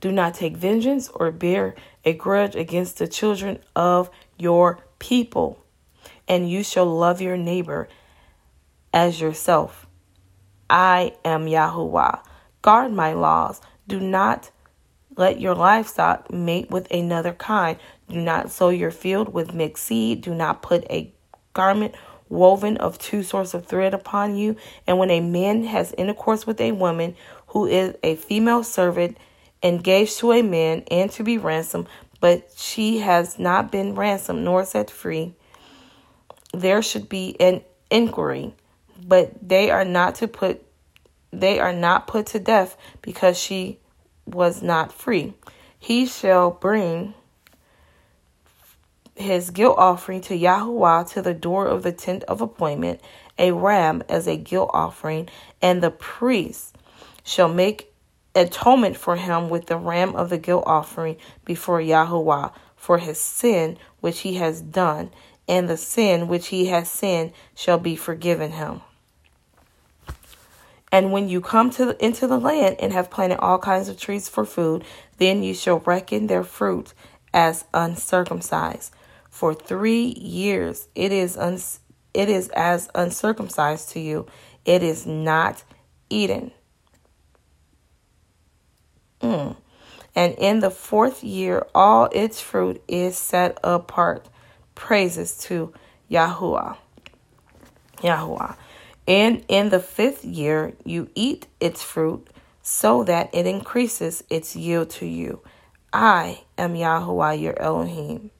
Do 0.00 0.12
not 0.12 0.34
take 0.34 0.56
vengeance 0.56 1.08
or 1.08 1.30
bear 1.32 1.74
a 2.04 2.12
grudge 2.12 2.54
against 2.54 2.98
the 2.98 3.08
children 3.08 3.58
of 3.74 4.10
your 4.36 4.78
people, 4.98 5.64
and 6.28 6.48
you 6.48 6.62
shall 6.62 6.86
love 6.86 7.20
your 7.20 7.36
neighbor 7.36 7.88
as 8.92 9.20
yourself. 9.20 9.86
I 10.70 11.14
am 11.24 11.46
Yahuwah. 11.46 12.22
Guard 12.62 12.92
my 12.92 13.12
laws. 13.12 13.60
Do 13.88 13.98
not 13.98 14.50
let 15.18 15.40
your 15.40 15.54
livestock 15.54 16.32
mate 16.32 16.70
with 16.70 16.90
another 16.92 17.32
kind. 17.32 17.76
Do 18.08 18.20
not 18.20 18.52
sow 18.52 18.68
your 18.68 18.92
field 18.92 19.34
with 19.34 19.52
mixed 19.52 19.84
seed. 19.84 20.22
Do 20.22 20.32
not 20.32 20.62
put 20.62 20.84
a 20.88 21.12
garment 21.52 21.94
woven 22.28 22.76
of 22.76 22.98
two 22.98 23.24
sorts 23.24 23.52
of 23.52 23.66
thread 23.66 23.94
upon 23.94 24.36
you. 24.36 24.54
And 24.86 24.96
when 24.96 25.10
a 25.10 25.20
man 25.20 25.64
has 25.64 25.92
intercourse 25.98 26.46
with 26.46 26.60
a 26.60 26.72
woman 26.72 27.16
who 27.48 27.66
is 27.66 27.96
a 28.04 28.14
female 28.14 28.62
servant, 28.62 29.18
engaged 29.60 30.18
to 30.20 30.30
a 30.30 30.42
man 30.42 30.84
and 30.88 31.10
to 31.10 31.24
be 31.24 31.36
ransomed, 31.36 31.88
but 32.20 32.48
she 32.56 32.98
has 32.98 33.40
not 33.40 33.72
been 33.72 33.96
ransomed 33.96 34.44
nor 34.44 34.64
set 34.64 34.88
free, 34.88 35.34
there 36.54 36.80
should 36.80 37.08
be 37.08 37.36
an 37.40 37.62
inquiry. 37.90 38.54
But 39.04 39.48
they 39.48 39.70
are 39.70 39.84
not 39.84 40.14
to 40.16 40.28
put 40.28 40.64
they 41.30 41.58
are 41.58 41.74
not 41.74 42.06
put 42.06 42.26
to 42.26 42.38
death 42.38 42.76
because 43.02 43.38
she 43.38 43.78
was 44.34 44.62
not 44.62 44.92
free. 44.92 45.34
He 45.78 46.06
shall 46.06 46.50
bring 46.50 47.14
his 49.14 49.50
guilt 49.50 49.76
offering 49.78 50.20
to 50.22 50.38
Yahuwah 50.38 51.08
to 51.10 51.22
the 51.22 51.34
door 51.34 51.66
of 51.66 51.82
the 51.82 51.92
tent 51.92 52.24
of 52.24 52.40
appointment, 52.40 53.00
a 53.38 53.52
ram 53.52 54.02
as 54.08 54.26
a 54.26 54.36
guilt 54.36 54.70
offering, 54.72 55.28
and 55.60 55.82
the 55.82 55.90
priest 55.90 56.76
shall 57.24 57.48
make 57.48 57.92
atonement 58.34 58.96
for 58.96 59.16
him 59.16 59.48
with 59.48 59.66
the 59.66 59.76
ram 59.76 60.14
of 60.14 60.30
the 60.30 60.38
guilt 60.38 60.64
offering 60.66 61.16
before 61.44 61.80
Yahuwah 61.80 62.52
for 62.76 62.98
his 62.98 63.18
sin 63.18 63.76
which 64.00 64.20
he 64.20 64.34
has 64.34 64.60
done, 64.60 65.10
and 65.48 65.68
the 65.68 65.76
sin 65.76 66.28
which 66.28 66.48
he 66.48 66.66
has 66.66 66.90
sinned 66.90 67.32
shall 67.54 67.78
be 67.78 67.96
forgiven 67.96 68.52
him. 68.52 68.80
And 70.90 71.12
when 71.12 71.28
you 71.28 71.40
come 71.40 71.70
to 71.70 71.86
the, 71.86 72.04
into 72.04 72.26
the 72.26 72.38
land 72.38 72.76
and 72.80 72.92
have 72.92 73.10
planted 73.10 73.38
all 73.38 73.58
kinds 73.58 73.88
of 73.88 73.98
trees 73.98 74.28
for 74.28 74.44
food, 74.44 74.84
then 75.18 75.42
you 75.42 75.54
shall 75.54 75.80
reckon 75.80 76.26
their 76.26 76.44
fruit 76.44 76.94
as 77.34 77.64
uncircumcised. 77.74 78.92
For 79.28 79.54
three 79.54 80.06
years 80.06 80.88
it 80.94 81.12
is 81.12 81.36
uns, 81.36 81.80
it 82.14 82.28
is 82.28 82.48
as 82.50 82.88
uncircumcised 82.94 83.90
to 83.90 84.00
you. 84.00 84.26
It 84.64 84.82
is 84.82 85.06
not 85.06 85.62
eaten. 86.10 86.52
Mm. 89.20 89.56
And 90.14 90.34
in 90.34 90.60
the 90.60 90.70
fourth 90.70 91.22
year, 91.22 91.66
all 91.74 92.08
its 92.12 92.40
fruit 92.40 92.82
is 92.88 93.16
set 93.16 93.58
apart. 93.62 94.28
Praises 94.74 95.36
to 95.44 95.72
Yahuwah. 96.10 96.76
Yahuwah. 97.98 98.56
And 99.08 99.42
in 99.48 99.70
the 99.70 99.80
fifth 99.80 100.22
year, 100.22 100.74
you 100.84 101.08
eat 101.14 101.46
its 101.60 101.82
fruit 101.82 102.28
so 102.60 103.02
that 103.04 103.30
it 103.32 103.46
increases 103.46 104.22
its 104.28 104.54
yield 104.54 104.90
to 104.90 105.06
you. 105.06 105.40
I 105.90 106.42
am 106.58 106.74
Yahuwah 106.74 107.40
your 107.40 107.58
Elohim. 107.58 108.30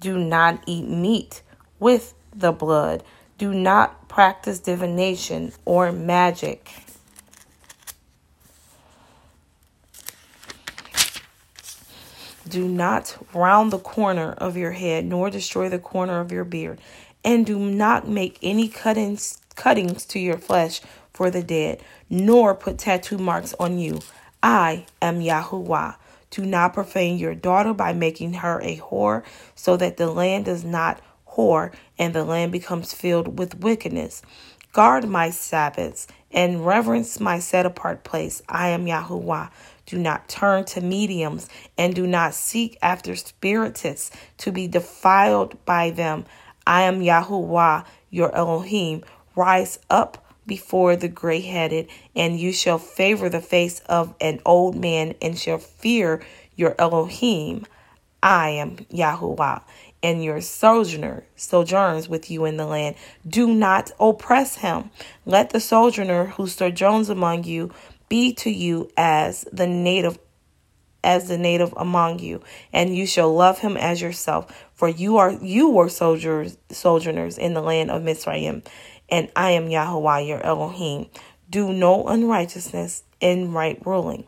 Do 0.00 0.18
not 0.18 0.64
eat 0.66 0.88
meat 0.88 1.42
with 1.78 2.14
the 2.34 2.50
blood. 2.50 3.04
Do 3.38 3.54
not 3.54 4.08
practice 4.08 4.58
divination 4.58 5.52
or 5.64 5.92
magic. 5.92 6.72
Do 12.48 12.66
not 12.66 13.16
round 13.32 13.72
the 13.72 13.78
corner 13.78 14.32
of 14.32 14.56
your 14.56 14.72
head, 14.72 15.04
nor 15.04 15.30
destroy 15.30 15.68
the 15.68 15.78
corner 15.78 16.20
of 16.20 16.32
your 16.32 16.44
beard. 16.44 16.80
And 17.24 17.46
do 17.46 17.58
not 17.58 18.08
make 18.08 18.38
any 18.42 18.68
cuttings, 18.68 19.40
cuttings 19.56 20.04
to 20.06 20.18
your 20.18 20.38
flesh 20.38 20.80
for 21.12 21.30
the 21.30 21.42
dead, 21.42 21.82
nor 22.10 22.54
put 22.54 22.78
tattoo 22.78 23.18
marks 23.18 23.54
on 23.60 23.78
you. 23.78 24.00
I 24.42 24.86
am 25.00 25.20
Yahuwah. 25.20 25.96
Do 26.30 26.44
not 26.44 26.74
profane 26.74 27.18
your 27.18 27.34
daughter 27.34 27.72
by 27.72 27.92
making 27.92 28.34
her 28.34 28.60
a 28.60 28.78
whore, 28.78 29.24
so 29.54 29.76
that 29.76 29.96
the 29.96 30.10
land 30.10 30.46
does 30.46 30.64
not 30.64 31.00
whore 31.28 31.72
and 31.98 32.14
the 32.14 32.24
land 32.24 32.52
becomes 32.52 32.92
filled 32.92 33.38
with 33.38 33.60
wickedness. 33.60 34.22
Guard 34.72 35.08
my 35.08 35.30
Sabbaths 35.30 36.08
and 36.32 36.66
reverence 36.66 37.20
my 37.20 37.38
set 37.38 37.64
apart 37.64 38.02
place. 38.02 38.42
I 38.48 38.68
am 38.68 38.86
Yahuwah. 38.86 39.50
Do 39.86 39.98
not 39.98 40.28
turn 40.28 40.64
to 40.66 40.80
mediums 40.80 41.48
and 41.78 41.94
do 41.94 42.06
not 42.06 42.34
seek 42.34 42.76
after 42.82 43.14
spiritists 43.14 44.10
to 44.38 44.50
be 44.50 44.66
defiled 44.66 45.64
by 45.64 45.90
them. 45.90 46.24
I 46.66 46.82
am 46.82 47.00
Yahuwah, 47.00 47.84
your 48.10 48.34
Elohim. 48.34 49.04
Rise 49.36 49.78
up 49.90 50.24
before 50.46 50.96
the 50.96 51.08
gray 51.08 51.40
headed, 51.40 51.88
and 52.14 52.38
you 52.38 52.52
shall 52.52 52.78
favor 52.78 53.28
the 53.28 53.40
face 53.40 53.80
of 53.80 54.14
an 54.20 54.40
old 54.44 54.76
man 54.76 55.14
and 55.22 55.38
shall 55.38 55.58
fear 55.58 56.22
your 56.54 56.74
Elohim. 56.78 57.66
I 58.22 58.50
am 58.50 58.76
Yahuwah, 58.76 59.62
and 60.02 60.22
your 60.22 60.40
sojourner 60.40 61.24
sojourns 61.36 62.08
with 62.08 62.30
you 62.30 62.44
in 62.44 62.56
the 62.56 62.66
land. 62.66 62.96
Do 63.26 63.52
not 63.52 63.90
oppress 63.98 64.56
him. 64.56 64.90
Let 65.26 65.50
the 65.50 65.60
sojourner 65.60 66.26
who 66.26 66.46
sojourns 66.46 67.08
among 67.08 67.44
you 67.44 67.70
be 68.08 68.32
to 68.34 68.50
you 68.50 68.90
as 68.96 69.46
the 69.52 69.66
native 69.66 70.18
as 71.02 71.28
the 71.28 71.36
native 71.36 71.74
among 71.76 72.18
you, 72.18 72.40
and 72.72 72.96
you 72.96 73.06
shall 73.06 73.32
love 73.32 73.58
him 73.58 73.76
as 73.76 74.00
yourself, 74.00 74.64
for 74.72 74.88
you 74.88 75.18
are 75.18 75.32
you 75.32 75.68
were 75.68 75.90
soldiers 75.90 76.56
sojourners 76.70 77.36
in 77.36 77.52
the 77.52 77.60
land 77.60 77.90
of 77.90 78.02
Mizraim, 78.02 78.62
and 79.14 79.30
I 79.36 79.52
am 79.52 79.68
Yahweh 79.68 80.18
your 80.22 80.44
Elohim. 80.44 81.06
Do 81.48 81.72
no 81.72 82.08
unrighteousness 82.08 83.04
in 83.20 83.52
right 83.52 83.80
ruling, 83.86 84.26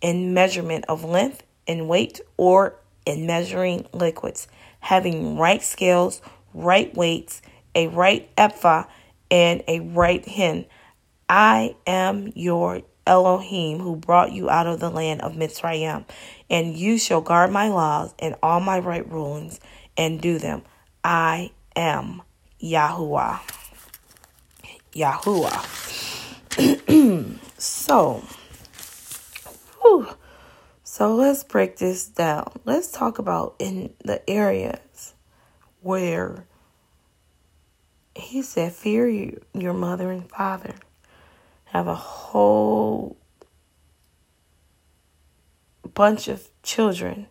in 0.00 0.32
measurement 0.32 0.84
of 0.88 1.02
length 1.02 1.42
and 1.66 1.88
weight, 1.88 2.20
or 2.36 2.76
in 3.04 3.26
measuring 3.26 3.88
liquids, 3.92 4.46
having 4.78 5.36
right 5.36 5.60
scales, 5.60 6.22
right 6.52 6.94
weights, 6.94 7.42
a 7.74 7.88
right 7.88 8.30
ephah, 8.38 8.84
and 9.32 9.64
a 9.66 9.80
right 9.80 10.24
hin. 10.24 10.66
I 11.28 11.74
am 11.84 12.30
your 12.36 12.82
Elohim, 13.08 13.80
who 13.80 13.96
brought 13.96 14.30
you 14.30 14.48
out 14.48 14.68
of 14.68 14.78
the 14.78 14.90
land 14.90 15.22
of 15.22 15.32
Mitzrayim. 15.32 16.04
And 16.48 16.76
you 16.76 16.98
shall 16.98 17.20
guard 17.20 17.50
my 17.50 17.66
laws 17.68 18.14
and 18.20 18.36
all 18.44 18.60
my 18.60 18.78
right 18.78 19.10
rulings 19.10 19.58
and 19.96 20.20
do 20.20 20.38
them. 20.38 20.62
I 21.02 21.50
am 21.74 22.22
Yahuwah. 22.62 23.40
Yahuwah. 24.94 25.64
so, 27.58 28.24
whew, 29.80 30.08
so 30.84 31.14
let's 31.14 31.42
break 31.44 31.78
this 31.78 32.06
down. 32.06 32.60
Let's 32.64 32.90
talk 32.90 33.18
about 33.18 33.56
in 33.58 33.94
the 34.04 34.28
areas 34.30 35.14
where 35.80 36.46
he 38.14 38.42
said, 38.42 38.72
Fear 38.72 39.08
you, 39.08 39.44
your 39.52 39.74
mother 39.74 40.10
and 40.10 40.30
father 40.30 40.74
have 41.66 41.88
a 41.88 41.94
whole 41.94 43.16
bunch 45.92 46.28
of 46.28 46.48
children 46.62 47.26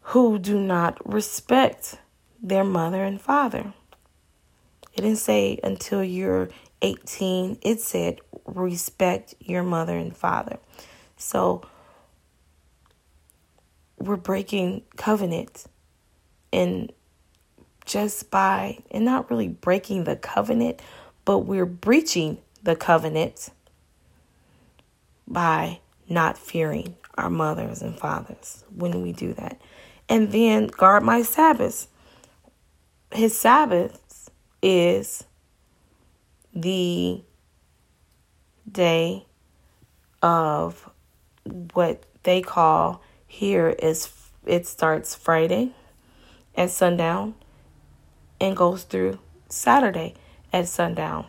who 0.00 0.38
do 0.38 0.60
not 0.60 0.98
respect 1.04 1.98
their 2.40 2.62
mother 2.62 3.02
and 3.02 3.20
father. 3.20 3.72
It 4.96 5.02
didn't 5.02 5.18
say 5.18 5.58
until 5.62 6.02
you're 6.02 6.48
18, 6.82 7.58
it 7.62 7.80
said 7.80 8.20
respect 8.46 9.34
your 9.40 9.62
mother 9.62 9.96
and 9.96 10.16
father. 10.16 10.58
So 11.16 11.62
we're 13.98 14.16
breaking 14.16 14.82
covenant 14.96 15.66
and 16.52 16.92
just 17.84 18.30
by 18.30 18.78
and 18.90 19.04
not 19.04 19.30
really 19.30 19.48
breaking 19.48 20.04
the 20.04 20.16
covenant 20.16 20.80
but 21.26 21.40
we're 21.40 21.66
breaching 21.66 22.38
the 22.62 22.76
covenant 22.76 23.50
by 25.28 25.80
not 26.08 26.38
fearing 26.38 26.96
our 27.18 27.28
mothers 27.28 27.82
and 27.82 27.98
fathers 27.98 28.64
when 28.74 29.02
we 29.02 29.12
do 29.12 29.34
that. 29.34 29.60
And 30.08 30.30
then 30.30 30.68
guard 30.68 31.02
my 31.02 31.22
Sabbaths. 31.22 31.88
His 33.10 33.36
Sabbath 33.38 34.00
is 34.68 35.22
the 36.52 37.22
day 38.68 39.24
of 40.20 40.90
what 41.72 42.02
they 42.24 42.42
call 42.42 43.00
here 43.28 43.68
is 43.68 44.10
it 44.44 44.66
starts 44.66 45.14
Friday 45.14 45.70
at 46.56 46.70
sundown 46.70 47.36
and 48.40 48.56
goes 48.56 48.82
through 48.82 49.20
Saturday 49.48 50.14
at 50.52 50.66
sundown. 50.66 51.26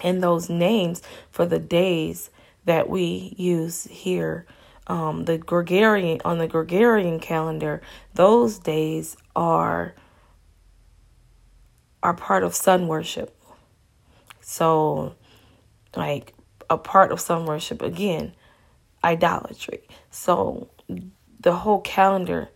And 0.00 0.20
those 0.20 0.48
names 0.48 1.00
for 1.30 1.46
the 1.46 1.60
days 1.60 2.30
that 2.64 2.88
we 2.88 3.36
use 3.38 3.84
here, 3.84 4.46
um, 4.88 5.26
the 5.26 5.38
Gregorian 5.38 6.20
on 6.24 6.38
the 6.38 6.48
Gregorian 6.48 7.20
calendar, 7.20 7.82
those 8.14 8.58
days 8.58 9.16
are 9.36 9.94
are 12.02 12.14
part 12.14 12.42
of 12.42 12.54
sun 12.54 12.88
worship. 12.88 13.36
So, 14.40 15.14
like 15.96 16.34
a 16.68 16.78
part 16.78 17.12
of 17.12 17.20
sun 17.20 17.46
worship 17.46 17.82
again, 17.82 18.32
idolatry. 19.04 19.86
So 20.10 20.68
the 21.40 21.56
whole 21.56 21.80
calendar 21.80 22.48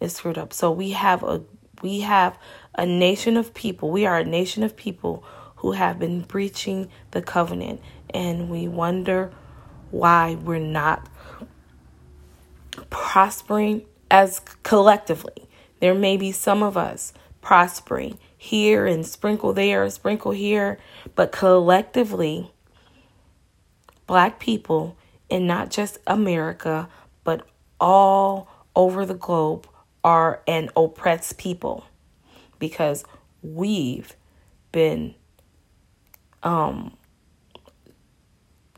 is 0.00 0.14
screwed 0.14 0.38
up. 0.38 0.52
So 0.52 0.70
we 0.70 0.90
have 0.90 1.22
a 1.22 1.42
we 1.82 2.00
have 2.00 2.36
a 2.76 2.84
nation 2.84 3.36
of 3.36 3.54
people. 3.54 3.90
We 3.90 4.04
are 4.06 4.18
a 4.18 4.24
nation 4.24 4.62
of 4.62 4.76
people 4.76 5.24
who 5.56 5.72
have 5.72 5.98
been 5.98 6.22
breaching 6.22 6.88
the 7.12 7.22
covenant 7.22 7.80
and 8.10 8.50
we 8.50 8.68
wonder 8.68 9.32
why 9.90 10.34
we're 10.34 10.58
not 10.58 11.08
prospering 12.90 13.86
as 14.10 14.40
collectively. 14.62 15.48
There 15.80 15.94
may 15.94 16.16
be 16.16 16.32
some 16.32 16.62
of 16.62 16.76
us 16.76 17.12
prospering 17.40 18.18
here 18.36 18.86
and 18.86 19.06
sprinkle 19.06 19.52
there, 19.52 19.88
sprinkle 19.90 20.32
here, 20.32 20.78
but 21.14 21.32
collectively, 21.32 22.50
black 24.06 24.38
people 24.38 24.96
in 25.28 25.46
not 25.46 25.70
just 25.70 25.98
America, 26.06 26.88
but 27.24 27.46
all 27.78 28.48
over 28.74 29.06
the 29.06 29.14
globe 29.14 29.66
are 30.02 30.42
an 30.46 30.70
oppressed 30.76 31.38
people 31.38 31.84
because 32.58 33.04
we've 33.42 34.16
been 34.72 35.14
um 36.42 36.96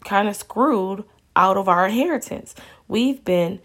kind 0.05 0.29
of 0.29 0.35
screwed 0.35 1.05
out 1.37 1.57
of 1.57 1.69
our 1.69 1.87
inheritance. 1.87 2.55
We've 2.89 3.25
been 3.25 3.61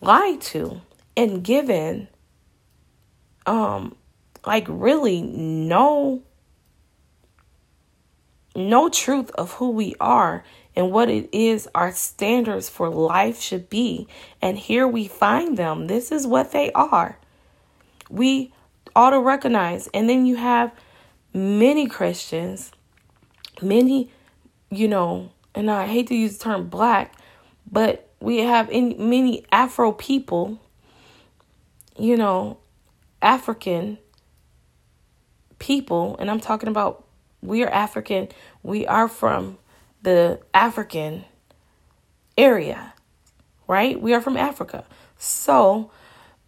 lied 0.00 0.40
to 0.42 0.80
and 1.16 1.44
given 1.44 2.08
um 3.46 3.96
like 4.46 4.66
really 4.68 5.22
no 5.22 6.22
no 8.56 8.88
truth 8.88 9.30
of 9.32 9.52
who 9.52 9.70
we 9.70 9.94
are 10.00 10.44
and 10.74 10.90
what 10.90 11.08
it 11.08 11.28
is 11.32 11.68
our 11.74 11.92
standards 11.92 12.68
for 12.68 12.88
life 12.88 13.40
should 13.40 13.68
be. 13.70 14.08
And 14.42 14.58
here 14.58 14.86
we 14.86 15.06
find 15.06 15.56
them. 15.56 15.86
This 15.86 16.10
is 16.10 16.26
what 16.26 16.52
they 16.52 16.72
are. 16.72 17.18
We 18.10 18.52
ought 18.96 19.10
to 19.10 19.20
recognize. 19.20 19.88
And 19.94 20.08
then 20.08 20.26
you 20.26 20.36
have 20.36 20.72
many 21.32 21.86
Christians, 21.86 22.72
many, 23.62 24.10
you 24.70 24.88
know, 24.88 25.30
and 25.54 25.70
I 25.70 25.86
hate 25.86 26.08
to 26.08 26.14
use 26.14 26.38
the 26.38 26.44
term 26.44 26.68
black, 26.68 27.14
but 27.70 28.08
we 28.20 28.38
have 28.38 28.70
in 28.70 29.10
many 29.10 29.46
Afro 29.50 29.92
people, 29.92 30.60
you 31.98 32.16
know, 32.16 32.58
African 33.20 33.98
people, 35.58 36.16
and 36.18 36.30
I'm 36.30 36.40
talking 36.40 36.68
about 36.68 37.04
we 37.42 37.62
are 37.62 37.68
African, 37.68 38.28
we 38.62 38.86
are 38.86 39.08
from 39.08 39.58
the 40.02 40.40
African 40.52 41.24
area, 42.36 42.94
right? 43.66 44.00
We 44.00 44.14
are 44.14 44.20
from 44.20 44.36
Africa. 44.36 44.84
So, 45.18 45.90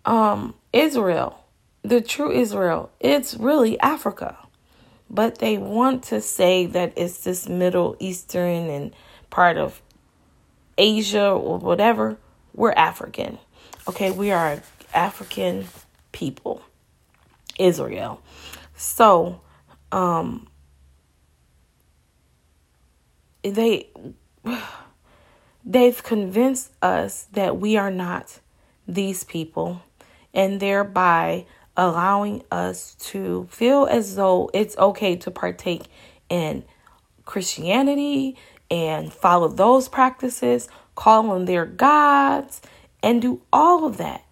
um, 0.04 0.54
Israel, 0.72 1.44
the 1.82 2.00
true 2.00 2.30
Israel, 2.30 2.90
it's 3.00 3.34
really 3.34 3.78
Africa. 3.80 4.36
But 5.08 5.38
they 5.38 5.58
want 5.58 6.04
to 6.04 6.20
say 6.20 6.66
that 6.66 6.92
it's 6.96 7.24
this 7.24 7.48
Middle 7.48 7.96
Eastern 7.98 8.70
and 8.70 8.94
part 9.28 9.56
of 9.56 9.82
Asia 10.78 11.30
or 11.30 11.58
whatever. 11.58 12.16
We're 12.54 12.72
African. 12.72 13.38
Okay, 13.88 14.12
we 14.12 14.30
are 14.30 14.62
African 14.94 15.66
people. 16.12 16.62
Israel. 17.58 18.22
So, 18.80 19.42
um, 19.92 20.48
they 23.42 23.90
they've 25.66 26.02
convinced 26.02 26.72
us 26.80 27.26
that 27.32 27.58
we 27.58 27.76
are 27.76 27.90
not 27.90 28.40
these 28.88 29.22
people 29.22 29.82
and 30.32 30.60
thereby 30.60 31.44
allowing 31.76 32.42
us 32.50 32.94
to 33.00 33.46
feel 33.50 33.84
as 33.84 34.16
though 34.16 34.48
it's 34.54 34.78
okay 34.78 35.14
to 35.14 35.30
partake 35.30 35.82
in 36.30 36.64
Christianity 37.26 38.34
and 38.70 39.12
follow 39.12 39.48
those 39.48 39.90
practices, 39.90 40.70
call 40.94 41.28
on 41.28 41.44
their 41.44 41.66
gods, 41.66 42.62
and 43.02 43.20
do 43.20 43.42
all 43.52 43.84
of 43.84 43.98
that. 43.98 44.24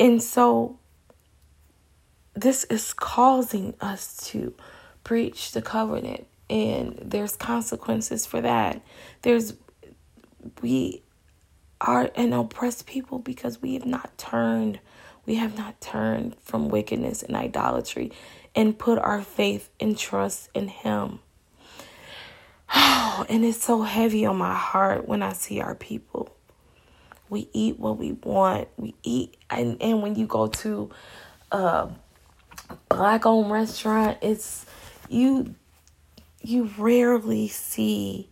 And 0.00 0.22
so, 0.22 0.78
this 2.40 2.64
is 2.64 2.92
causing 2.92 3.74
us 3.80 4.16
to 4.28 4.54
breach 5.04 5.52
the 5.52 5.62
covenant 5.62 6.26
and 6.50 6.98
there's 7.02 7.36
consequences 7.36 8.26
for 8.26 8.40
that. 8.40 8.80
There's 9.22 9.54
we 10.62 11.02
are 11.80 12.10
an 12.14 12.32
oppressed 12.32 12.86
people 12.86 13.18
because 13.18 13.60
we 13.60 13.74
have 13.74 13.86
not 13.86 14.16
turned 14.18 14.80
we 15.26 15.34
have 15.34 15.58
not 15.58 15.80
turned 15.80 16.36
from 16.40 16.70
wickedness 16.70 17.22
and 17.22 17.36
idolatry 17.36 18.12
and 18.54 18.78
put 18.78 18.98
our 18.98 19.20
faith 19.20 19.68
and 19.78 19.96
trust 19.96 20.48
in 20.54 20.68
him. 20.68 21.18
Oh, 22.74 23.26
and 23.28 23.44
it's 23.44 23.62
so 23.62 23.82
heavy 23.82 24.24
on 24.24 24.36
my 24.36 24.54
heart 24.54 25.06
when 25.06 25.22
I 25.22 25.34
see 25.34 25.60
our 25.60 25.74
people. 25.74 26.34
We 27.28 27.50
eat 27.52 27.78
what 27.78 27.98
we 27.98 28.12
want. 28.12 28.68
We 28.78 28.94
eat 29.02 29.36
and, 29.50 29.76
and 29.82 30.02
when 30.02 30.14
you 30.14 30.26
go 30.26 30.46
to 30.46 30.90
a 31.52 31.90
black 32.88 33.26
owned 33.26 33.50
restaurant, 33.50 34.18
it's 34.22 34.66
you 35.08 35.54
you 36.42 36.70
rarely 36.78 37.48
see 37.48 38.28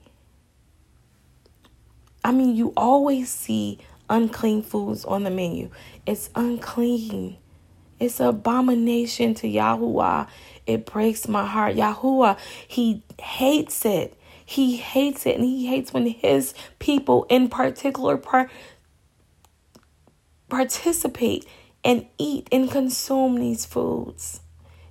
I 2.27 2.33
mean, 2.33 2.57
you 2.57 2.73
always 2.77 3.31
see 3.31 3.79
unclean 4.11 4.65
foods 4.65 5.05
on 5.05 5.23
the 5.23 5.31
menu. 5.31 5.71
It's 6.07 6.29
unclean. 6.35 7.37
It's 8.01 8.19
an 8.19 8.27
abomination 8.27 9.35
to 9.35 9.47
Yahuwah. 9.47 10.27
It 10.67 10.87
breaks 10.87 11.29
my 11.29 11.47
heart. 11.47 11.77
Yahuwah, 11.77 12.37
he 12.67 13.05
hates 13.21 13.85
it. 13.85 14.19
He 14.45 14.75
hates 14.75 15.25
it. 15.25 15.37
And 15.37 15.45
he 15.45 15.69
hates 15.69 15.93
when 15.93 16.05
his 16.09 16.53
people 16.81 17.27
in 17.31 17.49
particular 17.49 18.17
part 18.17 18.51
participate 20.49 21.47
and 21.87 22.05
eat 22.19 22.49
and 22.51 22.69
consume 22.69 23.37
these 23.37 23.65
foods. 23.65 24.41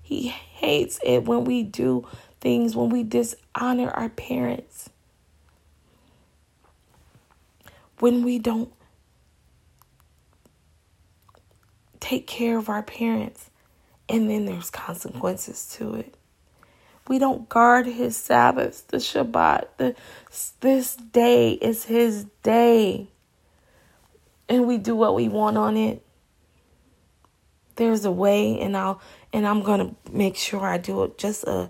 He 0.02 0.30
hates 0.30 0.98
it 1.04 1.26
when 1.26 1.44
we 1.44 1.62
do 1.62 2.08
things 2.40 2.74
when 2.76 2.90
we 2.90 3.04
dishonor 3.04 3.90
our 3.90 4.08
parents. 4.08 4.90
When 8.00 8.24
we 8.24 8.40
don't 8.40 8.72
take 12.00 12.28
care 12.28 12.58
of 12.58 12.70
our 12.70 12.84
parents. 12.84 13.50
And 14.08 14.30
then 14.30 14.46
there's 14.46 14.70
consequences 14.70 15.76
to 15.78 15.96
it. 15.96 16.16
We 17.10 17.20
don't 17.20 17.50
guard 17.50 17.88
his 17.88 18.16
Sabbaths, 18.16 18.82
the 18.82 18.98
Shabbat. 18.98 19.68
The, 19.78 19.96
this 20.62 20.96
day 20.96 21.54
is 21.54 21.84
his 21.84 22.26
day. 22.42 23.10
And 24.48 24.66
we 24.66 24.78
do 24.78 24.96
what 24.96 25.16
we 25.16 25.28
want 25.28 25.58
on 25.58 25.76
it. 25.76 26.05
There's 27.76 28.06
a 28.06 28.12
way, 28.12 28.60
and 28.60 28.76
I'll 28.76 29.02
and 29.34 29.46
I'm 29.48 29.62
gonna 29.62 29.96
make 30.12 30.36
sure 30.36 30.66
I 30.66 30.78
do 30.78 31.04
it 31.04 31.18
just 31.18 31.44
a 31.44 31.70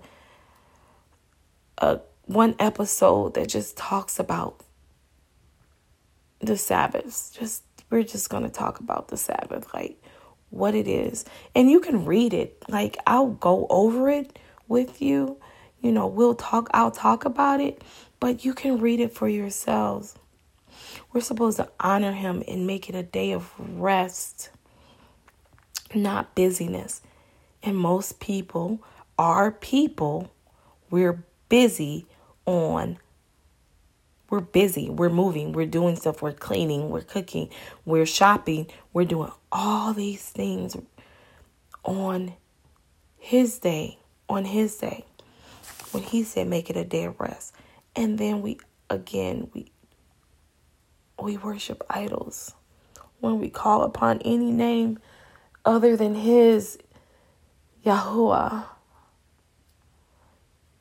a 1.78 2.00
one 2.24 2.54
episode 2.58 3.34
that 3.34 3.48
just 3.48 3.76
talks 3.76 4.18
about 4.18 4.60
the 6.40 6.56
Sabbath. 6.56 7.34
Just 7.38 7.62
we're 7.90 8.02
just 8.02 8.30
going 8.30 8.42
to 8.42 8.48
talk 8.48 8.80
about 8.80 9.08
the 9.08 9.16
Sabbath, 9.16 9.72
like 9.72 10.02
what 10.50 10.74
it 10.74 10.88
is. 10.88 11.24
And 11.54 11.70
you 11.70 11.80
can 11.80 12.04
read 12.04 12.34
it. 12.34 12.62
Like 12.68 12.96
I'll 13.06 13.30
go 13.30 13.66
over 13.70 14.10
it 14.10 14.38
with 14.68 15.00
you. 15.00 15.38
You 15.80 15.92
know, 15.92 16.06
we'll 16.06 16.34
talk 16.34 16.68
I'll 16.74 16.90
talk 16.90 17.24
about 17.24 17.60
it, 17.60 17.82
but 18.18 18.44
you 18.44 18.54
can 18.54 18.80
read 18.80 19.00
it 19.00 19.12
for 19.12 19.28
yourselves. 19.28 20.16
We're 21.12 21.20
supposed 21.20 21.58
to 21.58 21.68
honor 21.80 22.12
him 22.12 22.42
and 22.48 22.66
make 22.66 22.88
it 22.88 22.94
a 22.94 23.02
day 23.02 23.32
of 23.32 23.52
rest, 23.58 24.50
not 25.94 26.34
busyness. 26.34 27.00
And 27.62 27.76
most 27.76 28.20
people 28.20 28.82
are 29.18 29.50
people. 29.50 30.30
We're 30.90 31.24
busy 31.48 32.06
on 32.44 32.98
we're 34.28 34.40
busy, 34.40 34.90
we're 34.90 35.08
moving, 35.08 35.52
we're 35.52 35.66
doing 35.66 35.96
stuff, 35.96 36.20
we're 36.20 36.32
cleaning, 36.32 36.90
we're 36.90 37.02
cooking, 37.02 37.48
we're 37.84 38.06
shopping, 38.06 38.66
we're 38.92 39.04
doing 39.04 39.30
all 39.52 39.92
these 39.92 40.28
things 40.28 40.76
on 41.84 42.34
his 43.18 43.58
day, 43.58 43.98
on 44.28 44.44
his 44.44 44.76
day, 44.76 45.04
when 45.92 46.02
he 46.02 46.24
said 46.24 46.48
make 46.48 46.70
it 46.70 46.76
a 46.76 46.84
day 46.84 47.04
of 47.04 47.20
rest. 47.20 47.54
And 47.94 48.18
then 48.18 48.42
we 48.42 48.58
again 48.90 49.48
we 49.54 49.70
we 51.20 51.36
worship 51.36 51.84
idols. 51.88 52.52
When 53.20 53.38
we 53.38 53.48
call 53.48 53.82
upon 53.82 54.20
any 54.22 54.50
name 54.50 54.98
other 55.66 55.96
than 55.96 56.14
his 56.14 56.78
Yahuwah. 57.84 58.64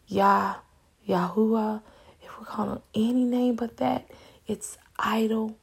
Yah 0.07 0.55
Yahuwah. 1.09 1.81
If 2.21 2.39
we're 2.39 2.45
calling 2.45 2.81
any 2.93 3.23
name 3.23 3.55
but 3.55 3.77
that, 3.77 4.09
it's 4.47 4.77
idol 4.97 5.57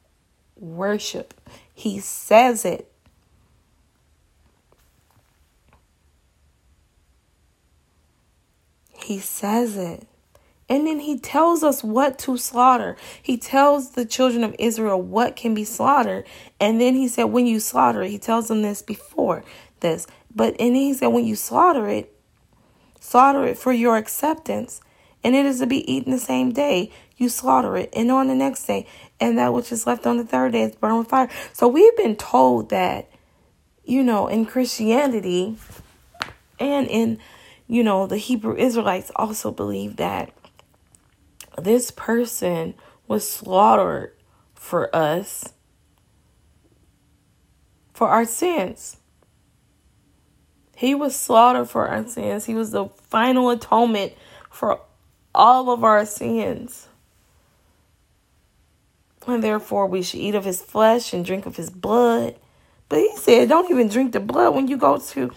worship. 0.57 1.33
He 1.73 1.99
says 1.99 2.65
it. 2.65 2.91
He 8.91 9.19
says 9.19 9.75
it. 9.77 10.07
And 10.73 10.87
then 10.87 11.01
he 11.01 11.19
tells 11.19 11.61
us 11.61 11.83
what 11.83 12.17
to 12.19 12.35
slaughter. 12.35 12.97
He 13.21 13.37
tells 13.37 13.91
the 13.91 14.05
children 14.05 14.43
of 14.43 14.55
Israel 14.57 14.99
what 14.99 15.35
can 15.35 15.53
be 15.53 15.63
slaughtered. 15.63 16.25
And 16.59 16.81
then 16.81 16.95
he 16.95 17.07
said, 17.07 17.25
when 17.25 17.45
you 17.45 17.59
slaughter 17.59 18.01
it, 18.01 18.09
he 18.09 18.17
tells 18.17 18.47
them 18.47 18.63
this 18.63 18.81
before 18.81 19.43
this. 19.81 20.07
But 20.33 20.55
and 20.59 20.75
he 20.75 20.95
said, 20.95 21.09
when 21.09 21.27
you 21.27 21.35
slaughter 21.35 21.87
it, 21.89 22.11
slaughter 22.99 23.45
it 23.45 23.59
for 23.59 23.71
your 23.71 23.97
acceptance. 23.97 24.81
And 25.23 25.35
it 25.35 25.45
is 25.45 25.59
to 25.59 25.67
be 25.67 25.93
eaten 25.93 26.11
the 26.11 26.17
same 26.17 26.51
day. 26.51 26.91
You 27.17 27.29
slaughter 27.29 27.77
it. 27.77 27.91
And 27.93 28.09
on 28.09 28.27
the 28.27 28.33
next 28.33 28.65
day. 28.65 28.87
And 29.19 29.37
that 29.37 29.53
which 29.53 29.71
is 29.71 29.85
left 29.85 30.07
on 30.07 30.17
the 30.17 30.25
third 30.25 30.53
day 30.53 30.63
is 30.63 30.75
burned 30.75 30.97
with 30.97 31.07
fire. 31.09 31.29
So 31.53 31.67
we've 31.67 31.95
been 31.97 32.15
told 32.15 32.71
that, 32.71 33.11
you 33.85 34.01
know, 34.01 34.27
in 34.27 34.47
Christianity 34.47 35.55
and 36.57 36.87
in 36.87 37.19
you 37.67 37.83
know, 37.83 38.07
the 38.07 38.17
Hebrew 38.17 38.55
Israelites 38.55 39.11
also 39.15 39.51
believe 39.51 39.97
that 39.97 40.33
this 41.57 41.91
person 41.91 42.73
was 43.07 43.29
slaughtered 43.29 44.13
for 44.53 44.93
us 44.95 45.53
for 47.93 48.09
our 48.09 48.25
sins. 48.25 48.97
He 50.75 50.95
was 50.95 51.15
slaughtered 51.15 51.69
for 51.69 51.87
our 51.87 52.07
sins. 52.07 52.45
He 52.45 52.55
was 52.55 52.71
the 52.71 52.87
final 52.87 53.49
atonement 53.49 54.13
for 54.49 54.79
all 55.33 55.69
of 55.69 55.83
our 55.83 56.05
sins. 56.05 56.87
And 59.27 59.43
therefore, 59.43 59.87
we 59.87 60.01
should 60.01 60.19
eat 60.19 60.35
of 60.35 60.43
his 60.43 60.61
flesh 60.61 61.13
and 61.13 61.23
drink 61.23 61.45
of 61.45 61.55
his 61.55 61.69
blood. 61.69 62.35
But 62.89 62.99
he 62.99 63.15
said, 63.15 63.49
don't 63.49 63.71
even 63.71 63.87
drink 63.87 64.11
the 64.11 64.19
blood. 64.19 64.53
When 64.53 64.67
you 64.67 64.77
go 64.77 64.97
to 64.97 65.31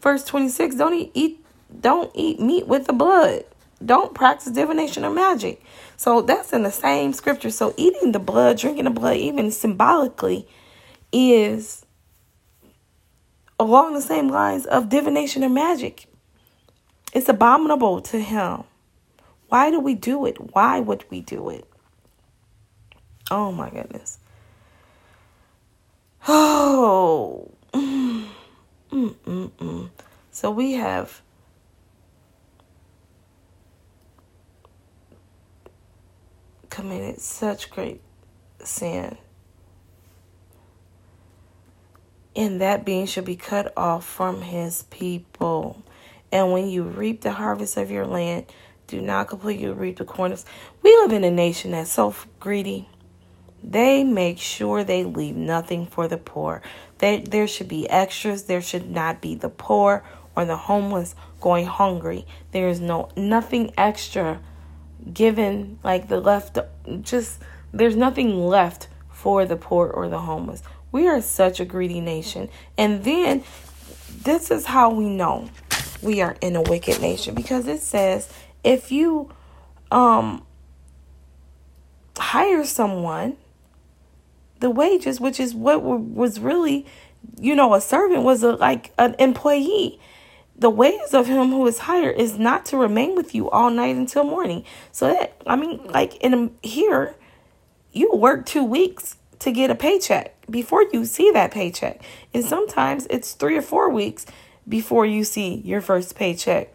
verse 0.00 0.24
26, 0.24 0.76
don't 0.76 1.10
eat 1.14 1.44
don't 1.80 2.10
eat 2.14 2.40
meat 2.40 2.66
with 2.66 2.86
the 2.86 2.92
blood. 2.94 3.44
Don't 3.84 4.14
practice 4.14 4.52
divination 4.52 5.04
or 5.04 5.10
magic. 5.10 5.62
So 5.96 6.20
that's 6.20 6.52
in 6.52 6.62
the 6.62 6.70
same 6.70 7.12
scripture. 7.12 7.50
So 7.50 7.74
eating 7.76 8.12
the 8.12 8.18
blood, 8.18 8.58
drinking 8.58 8.84
the 8.84 8.90
blood, 8.90 9.16
even 9.16 9.50
symbolically, 9.50 10.48
is 11.12 11.86
along 13.58 13.94
the 13.94 14.02
same 14.02 14.28
lines 14.28 14.66
of 14.66 14.88
divination 14.88 15.44
or 15.44 15.48
magic. 15.48 16.06
It's 17.12 17.28
abominable 17.28 18.00
to 18.02 18.20
him. 18.20 18.64
Why 19.48 19.70
do 19.70 19.80
we 19.80 19.94
do 19.94 20.26
it? 20.26 20.54
Why 20.54 20.80
would 20.80 21.04
we 21.10 21.20
do 21.20 21.48
it? 21.50 21.64
Oh 23.30 23.52
my 23.52 23.70
goodness. 23.70 24.18
Oh. 26.30 27.52
Mm-mm-mm. 28.90 29.90
So 30.30 30.50
we 30.50 30.72
have 30.72 31.22
committed 36.78 37.20
such 37.20 37.70
great 37.70 38.00
sin. 38.62 39.18
And 42.36 42.60
that 42.60 42.84
being 42.84 43.06
should 43.06 43.24
be 43.24 43.34
cut 43.34 43.72
off 43.76 44.06
from 44.06 44.42
his 44.42 44.84
people. 44.84 45.82
And 46.30 46.52
when 46.52 46.68
you 46.68 46.84
reap 46.84 47.22
the 47.22 47.32
harvest 47.32 47.76
of 47.76 47.90
your 47.90 48.06
land, 48.06 48.46
do 48.86 49.00
not 49.00 49.26
completely 49.26 49.68
reap 49.70 49.96
the 49.96 50.04
corners. 50.04 50.44
We 50.82 50.90
live 50.98 51.10
in 51.12 51.24
a 51.24 51.32
nation 51.32 51.72
that's 51.72 51.90
so 51.90 52.14
greedy. 52.38 52.88
They 53.64 54.04
make 54.04 54.38
sure 54.38 54.84
they 54.84 55.02
leave 55.02 55.34
nothing 55.34 55.84
for 55.84 56.06
the 56.06 56.16
poor. 56.16 56.62
They, 56.98 57.18
there 57.22 57.48
should 57.48 57.66
be 57.66 57.90
extras. 57.90 58.44
There 58.44 58.62
should 58.62 58.88
not 58.88 59.20
be 59.20 59.34
the 59.34 59.48
poor 59.48 60.04
or 60.36 60.44
the 60.44 60.56
homeless 60.56 61.16
going 61.40 61.66
hungry. 61.66 62.24
There 62.52 62.68
is 62.68 62.78
no 62.78 63.08
nothing 63.16 63.72
extra 63.76 64.38
given 65.12 65.78
like 65.82 66.08
the 66.08 66.20
left 66.20 66.58
just 67.02 67.40
there's 67.72 67.96
nothing 67.96 68.46
left 68.46 68.88
for 69.10 69.44
the 69.44 69.56
poor 69.56 69.88
or 69.88 70.08
the 70.08 70.20
homeless. 70.20 70.62
We 70.90 71.06
are 71.06 71.20
such 71.20 71.60
a 71.60 71.64
greedy 71.64 72.00
nation. 72.00 72.48
And 72.76 73.04
then 73.04 73.44
this 74.22 74.50
is 74.50 74.66
how 74.66 74.90
we 74.90 75.08
know 75.08 75.50
we 76.02 76.20
are 76.20 76.36
in 76.40 76.56
a 76.56 76.62
wicked 76.62 77.00
nation 77.00 77.34
because 77.34 77.66
it 77.66 77.82
says 77.82 78.32
if 78.64 78.92
you 78.92 79.30
um 79.90 80.44
hire 82.16 82.64
someone 82.64 83.36
the 84.60 84.70
wages 84.70 85.20
which 85.20 85.38
is 85.38 85.54
what 85.54 85.82
was 85.82 86.40
really 86.40 86.84
you 87.38 87.54
know 87.54 87.74
a 87.74 87.80
servant 87.80 88.22
was 88.22 88.42
a, 88.42 88.52
like 88.52 88.92
an 88.98 89.14
employee 89.18 90.00
the 90.58 90.70
ways 90.70 91.14
of 91.14 91.26
him 91.26 91.50
who 91.50 91.66
is 91.66 91.78
higher 91.78 92.10
is 92.10 92.36
not 92.36 92.66
to 92.66 92.76
remain 92.76 93.14
with 93.14 93.34
you 93.34 93.48
all 93.48 93.70
night 93.70 93.94
until 93.94 94.24
morning. 94.24 94.64
So 94.90 95.08
that 95.08 95.40
I 95.46 95.56
mean, 95.56 95.80
like 95.86 96.16
in 96.16 96.34
um, 96.34 96.50
here, 96.62 97.14
you 97.92 98.10
work 98.12 98.44
two 98.44 98.64
weeks 98.64 99.16
to 99.38 99.52
get 99.52 99.70
a 99.70 99.76
paycheck 99.76 100.34
before 100.50 100.84
you 100.92 101.04
see 101.04 101.30
that 101.30 101.52
paycheck, 101.52 102.02
and 102.34 102.44
sometimes 102.44 103.06
it's 103.08 103.32
three 103.34 103.56
or 103.56 103.62
four 103.62 103.88
weeks 103.88 104.26
before 104.68 105.06
you 105.06 105.22
see 105.22 105.62
your 105.64 105.80
first 105.80 106.16
paycheck, 106.16 106.74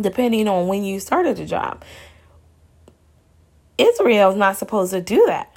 depending 0.00 0.48
on 0.48 0.66
when 0.66 0.82
you 0.82 0.98
started 0.98 1.36
the 1.36 1.44
job. 1.44 1.84
Israel 3.76 4.30
is 4.30 4.36
not 4.36 4.56
supposed 4.56 4.92
to 4.92 5.02
do 5.02 5.26
that. 5.26 5.54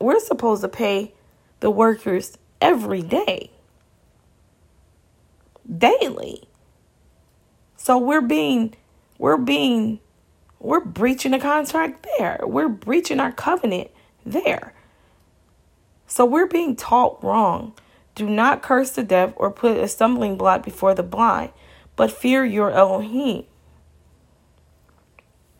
We're 0.00 0.18
supposed 0.18 0.62
to 0.62 0.68
pay 0.68 1.14
the 1.60 1.70
workers 1.70 2.36
every 2.60 3.02
day 3.02 3.52
daily. 5.78 6.48
So 7.76 7.98
we're 7.98 8.20
being, 8.20 8.74
we're 9.18 9.36
being, 9.36 10.00
we're 10.58 10.84
breaching 10.84 11.32
a 11.32 11.40
contract 11.40 12.06
there. 12.18 12.40
We're 12.42 12.68
breaching 12.68 13.20
our 13.20 13.32
covenant 13.32 13.90
there. 14.24 14.74
So 16.06 16.24
we're 16.24 16.46
being 16.46 16.76
taught 16.76 17.22
wrong. 17.22 17.74
Do 18.14 18.28
not 18.28 18.62
curse 18.62 18.90
the 18.90 19.02
deaf 19.02 19.32
or 19.36 19.50
put 19.50 19.78
a 19.78 19.88
stumbling 19.88 20.36
block 20.36 20.64
before 20.64 20.94
the 20.94 21.02
blind, 21.02 21.52
but 21.96 22.10
fear 22.10 22.44
your 22.44 22.70
Elohim. 22.70 23.44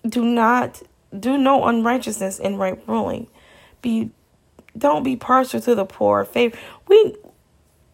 Do 0.07 0.25
not 0.25 0.83
do 1.19 1.39
no 1.39 1.67
unrighteousness 1.67 2.39
in 2.39 2.57
right 2.57 2.79
ruling. 2.87 3.29
Be 3.83 4.11
don't 4.77 5.03
be 5.03 5.17
partial 5.17 5.61
to 5.61 5.75
the 5.75 5.85
poor. 5.85 6.25
Favor 6.25 6.57
we 6.89 7.17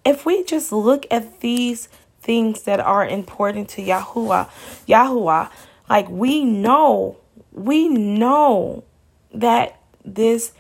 if 0.04 0.24
we 0.24 0.44
just 0.44 0.72
look 0.72 1.06
at 1.10 1.40
these 1.40 1.88
things 2.26 2.62
that 2.62 2.80
are 2.80 3.06
important 3.06 3.68
to 3.70 3.82
Yahuwah, 3.82 4.50
Yahuwah, 4.88 5.48
like 5.88 6.08
we 6.10 6.44
know, 6.44 7.16
we 7.52 7.88
know 7.88 8.82
that 9.32 9.80
this 10.04 10.52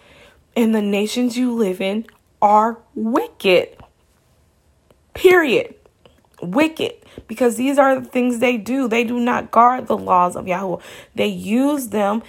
and 0.54 0.72
the 0.72 0.80
nations 0.80 1.36
you 1.36 1.52
live 1.52 1.80
in 1.80 2.06
are 2.40 2.78
wicked. 2.94 3.76
Period. 5.12 5.74
Wicked. 6.40 6.92
Because 7.26 7.56
these 7.56 7.78
are 7.78 7.98
the 7.98 8.06
things 8.06 8.38
they 8.38 8.56
do. 8.56 8.86
They 8.86 9.02
do 9.02 9.18
not 9.18 9.50
guard 9.50 9.88
the 9.88 9.96
laws 9.96 10.36
of 10.36 10.44
Yahuwah. 10.44 10.80
They 11.16 11.26
use 11.26 11.88
them 11.88 12.22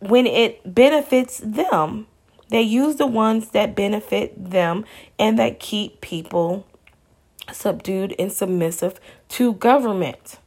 when 0.00 0.26
it 0.26 0.74
benefits 0.74 1.40
them. 1.42 2.06
They 2.50 2.62
use 2.62 2.96
the 2.96 3.06
ones 3.06 3.48
that 3.50 3.74
benefit 3.74 4.50
them 4.50 4.84
and 5.18 5.38
that 5.38 5.58
keep 5.58 6.02
people 6.02 6.66
subdued 7.52 8.14
and 8.18 8.32
submissive 8.32 9.00
to 9.30 9.54
government. 9.54 10.38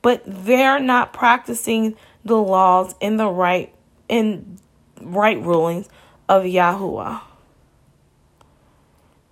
But 0.00 0.22
they're 0.26 0.80
not 0.80 1.12
practicing 1.12 1.96
the 2.24 2.36
laws 2.36 2.94
in 3.00 3.16
the 3.16 3.28
right 3.28 3.74
in 4.08 4.58
right 5.00 5.40
rulings 5.40 5.88
of 6.28 6.44
Yahuwah. 6.44 7.22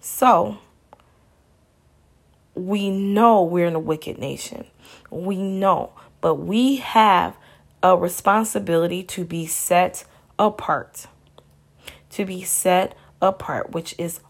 So 0.01 0.59
we 2.55 2.91
know 2.91 3.43
we're 3.43 3.67
in 3.67 3.75
a 3.75 3.81
wicked 3.81 4.19
nation. 4.19 4.67
We 5.11 5.37
know, 5.37 5.93
but 6.21 6.37
we 6.37 6.77
have 6.77 7.37
a 7.83 7.97
responsibility 7.97 9.03
to 9.05 9.25
be 9.25 9.47
set 9.47 10.05
apart. 10.39 11.07
To 12.11 12.25
be 12.25 12.43
set 12.43 12.97
apart, 13.23 13.73
which 13.73 13.95
is 13.99 14.21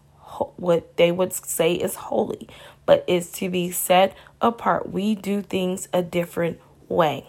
what 0.57 0.97
they 0.97 1.11
would 1.11 1.33
say 1.33 1.73
is 1.73 1.95
holy, 1.95 2.47
but 2.85 3.03
is 3.07 3.31
to 3.33 3.49
be 3.49 3.71
set 3.71 4.15
apart. 4.41 4.91
We 4.91 5.15
do 5.15 5.41
things 5.41 5.87
a 5.93 6.01
different 6.01 6.59
way. 6.87 7.27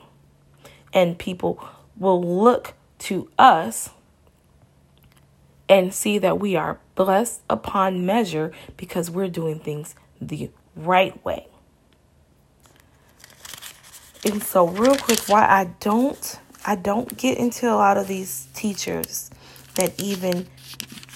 And 0.92 1.18
people 1.18 1.62
will 1.96 2.22
look 2.22 2.74
to 3.00 3.28
us 3.38 3.90
and 5.68 5.92
see 5.94 6.18
that 6.18 6.38
we 6.38 6.54
are 6.54 6.78
blessed 6.94 7.40
upon 7.48 8.04
measure 8.04 8.52
because 8.76 9.10
we're 9.10 9.28
doing 9.28 9.58
things 9.58 9.94
the 10.20 10.50
right 10.76 11.22
way. 11.24 11.46
And 14.24 14.42
so 14.42 14.68
real 14.68 14.96
quick 14.96 15.20
why 15.28 15.46
I 15.46 15.64
don't 15.80 16.38
I 16.64 16.76
don't 16.76 17.16
get 17.16 17.38
into 17.38 17.68
a 17.68 17.74
lot 17.74 17.96
of 17.96 18.06
these 18.06 18.46
teachers 18.54 19.30
that 19.74 20.00
even 20.00 20.46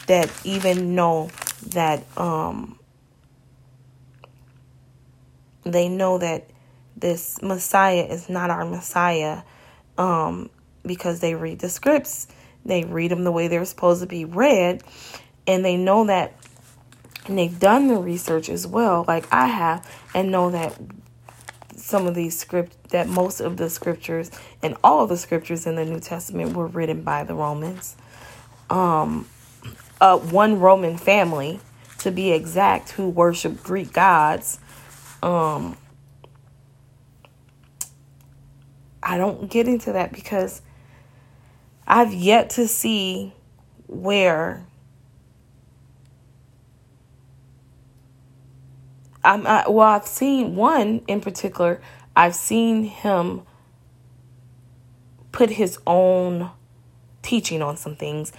that 0.06 0.30
even 0.44 0.94
know 0.94 1.30
that 1.62 2.04
um 2.18 2.78
they 5.64 5.88
know 5.88 6.18
that 6.18 6.48
this 6.96 7.40
Messiah 7.42 8.06
is 8.08 8.28
not 8.28 8.50
our 8.50 8.64
Messiah 8.64 9.42
um 9.98 10.50
because 10.84 11.20
they 11.20 11.34
read 11.34 11.58
the 11.58 11.68
scripts 11.68 12.28
they 12.64 12.84
read 12.84 13.10
them 13.10 13.24
the 13.24 13.32
way 13.32 13.48
they're 13.48 13.64
supposed 13.64 14.00
to 14.00 14.06
be 14.06 14.24
read 14.24 14.82
and 15.46 15.64
they 15.64 15.76
know 15.76 16.06
that 16.06 16.34
and 17.26 17.38
they've 17.38 17.58
done 17.58 17.88
the 17.88 17.96
research 17.96 18.48
as 18.48 18.66
well 18.66 19.04
like 19.08 19.26
I 19.32 19.46
have 19.46 19.88
and 20.14 20.30
know 20.30 20.50
that 20.50 20.78
some 21.76 22.06
of 22.06 22.14
these 22.14 22.36
script 22.38 22.90
that 22.90 23.08
most 23.08 23.40
of 23.40 23.56
the 23.56 23.70
scriptures 23.70 24.30
and 24.62 24.76
all 24.82 25.02
of 25.02 25.08
the 25.08 25.16
scriptures 25.16 25.66
in 25.66 25.76
the 25.76 25.84
New 25.84 26.00
Testament 26.00 26.54
were 26.54 26.66
written 26.66 27.02
by 27.02 27.22
the 27.22 27.34
Romans. 27.34 27.96
Um, 28.70 29.28
uh, 30.00 30.18
one 30.18 30.60
Roman 30.60 30.96
family, 30.96 31.60
to 31.98 32.10
be 32.10 32.32
exact, 32.32 32.90
who 32.90 33.08
worshiped 33.08 33.62
Greek 33.62 33.92
gods. 33.92 34.58
Um, 35.22 35.76
I 39.02 39.18
don't 39.18 39.48
get 39.48 39.68
into 39.68 39.92
that 39.92 40.12
because 40.12 40.62
I've 41.86 42.12
yet 42.12 42.50
to 42.50 42.66
see 42.66 43.32
where 43.86 44.66
I'm 49.22 49.46
I, 49.46 49.68
well 49.68 49.86
I've 49.86 50.06
seen 50.06 50.56
one 50.56 51.02
in 51.06 51.20
particular 51.20 51.80
I've 52.16 52.34
seen 52.34 52.84
him 52.84 53.42
put 55.30 55.50
his 55.50 55.78
own 55.86 56.50
teaching 57.22 57.62
on 57.62 57.76
some 57.76 57.94
things 57.94 58.32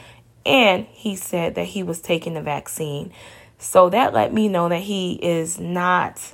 and 0.48 0.88
he 0.92 1.16
said 1.16 1.56
that 1.56 1.66
he 1.66 1.84
was 1.84 2.02
taking 2.02 2.34
the 2.34 2.42
vaccine 2.42 3.12
so 3.60 3.90
that 3.90 4.14
let 4.14 4.34
me 4.34 4.48
know 4.48 4.70
that 4.70 4.82
he 4.82 5.14
is 5.22 5.60
not 5.60 6.34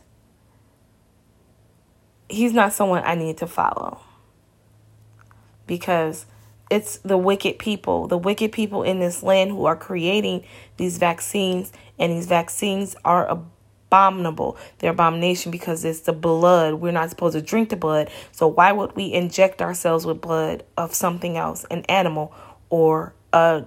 he's 2.30 2.54
not 2.54 2.74
someone 2.74 3.04
I 3.06 3.16
need 3.16 3.38
to 3.38 3.48
follow 3.48 4.00
because 5.68 6.26
it's 6.70 6.98
the 6.98 7.18
wicked 7.18 7.60
people, 7.60 8.08
the 8.08 8.18
wicked 8.18 8.52
people 8.52 8.84
in 8.84 9.00
this 9.00 9.22
land 9.22 9.52
who 9.52 9.66
are 9.66 9.76
creating 9.76 10.44
these 10.78 10.98
vaccines, 10.98 11.72
and 12.00 12.12
these 12.12 12.26
vaccines 12.26 12.96
are 13.06 13.28
abominable. 13.28 14.58
They're 14.80 14.92
abomination 14.92 15.52
because 15.52 15.86
it's 15.86 16.02
the 16.02 16.14
blood. 16.14 16.76
We're 16.76 16.92
not 16.92 17.12
supposed 17.12 17.36
to 17.36 17.42
drink 17.42 17.70
the 17.70 17.76
blood. 17.76 18.10
So 18.32 18.48
why 18.48 18.72
would 18.72 18.96
we 18.96 19.14
inject 19.14 19.62
ourselves 19.62 20.06
with 20.06 20.22
blood 20.22 20.64
of 20.76 20.96
something 20.96 21.38
else, 21.38 21.64
an 21.70 21.84
animal 21.84 22.34
or 22.70 23.14
a 23.32 23.66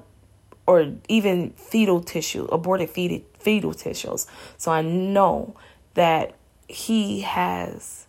or 0.67 0.93
even 1.09 1.51
fetal 1.51 2.01
tissue, 2.01 2.45
aborted 2.47 2.91
fetal 2.91 3.21
fetal 3.39 3.73
tissues. 3.73 4.27
So 4.57 4.73
I 4.73 4.83
know 4.83 5.55
that 5.95 6.35
he 6.69 7.21
has 7.21 8.07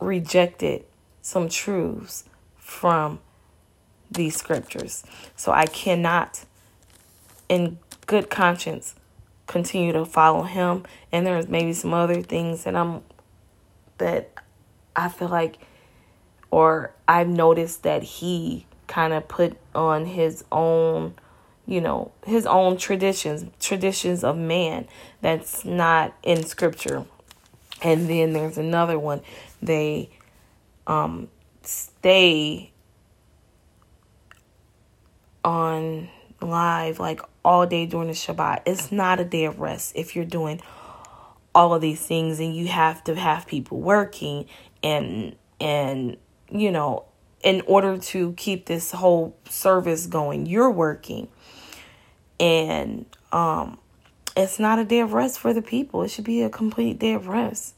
rejected 0.00 0.84
some 1.20 1.48
truths 1.48 2.24
from 2.56 3.20
these 4.10 4.36
scriptures. 4.36 5.04
So 5.36 5.52
I 5.52 5.66
cannot 5.66 6.44
in 7.48 7.78
good 8.06 8.30
conscience 8.30 8.94
continue 9.46 9.92
to 9.92 10.04
follow 10.04 10.42
him. 10.42 10.84
And 11.12 11.26
there's 11.26 11.48
maybe 11.48 11.72
some 11.72 11.92
other 11.92 12.22
things 12.22 12.64
that 12.64 12.74
I'm 12.74 13.02
that 13.98 14.30
I 14.96 15.08
feel 15.08 15.28
like 15.28 15.58
or 16.50 16.94
I've 17.06 17.28
noticed 17.28 17.82
that 17.82 18.02
he 18.02 18.66
kind 18.94 19.12
of 19.12 19.26
put 19.26 19.56
on 19.74 20.06
his 20.06 20.44
own, 20.52 21.14
you 21.66 21.80
know, 21.80 22.12
his 22.24 22.46
own 22.46 22.76
traditions, 22.76 23.44
traditions 23.58 24.22
of 24.22 24.38
man 24.38 24.86
that's 25.20 25.64
not 25.64 26.14
in 26.22 26.44
scripture. 26.44 27.04
And 27.82 28.08
then 28.08 28.32
there's 28.32 28.56
another 28.56 28.96
one. 28.96 29.20
They 29.60 30.10
um 30.86 31.26
stay 31.62 32.70
on 35.44 36.08
live 36.40 37.00
like 37.00 37.20
all 37.44 37.66
day 37.66 37.86
during 37.86 38.06
the 38.06 38.14
Shabbat. 38.14 38.62
It's 38.64 38.92
not 38.92 39.18
a 39.18 39.24
day 39.24 39.46
of 39.46 39.58
rest 39.58 39.94
if 39.96 40.14
you're 40.14 40.24
doing 40.24 40.60
all 41.52 41.74
of 41.74 41.80
these 41.80 42.00
things 42.00 42.38
and 42.38 42.54
you 42.54 42.68
have 42.68 43.02
to 43.04 43.16
have 43.16 43.48
people 43.48 43.80
working 43.80 44.46
and 44.84 45.34
and 45.58 46.16
you 46.48 46.70
know 46.70 47.06
in 47.44 47.62
order 47.66 47.98
to 47.98 48.32
keep 48.32 48.66
this 48.66 48.90
whole 48.90 49.36
service 49.48 50.06
going 50.06 50.46
you're 50.46 50.70
working. 50.70 51.28
And 52.40 53.06
um 53.30 53.78
it's 54.36 54.58
not 54.58 54.80
a 54.80 54.84
day 54.84 54.98
of 54.98 55.12
rest 55.12 55.38
for 55.38 55.52
the 55.52 55.62
people. 55.62 56.02
It 56.02 56.08
should 56.08 56.24
be 56.24 56.42
a 56.42 56.50
complete 56.50 56.98
day 56.98 57.14
of 57.14 57.28
rest. 57.28 57.74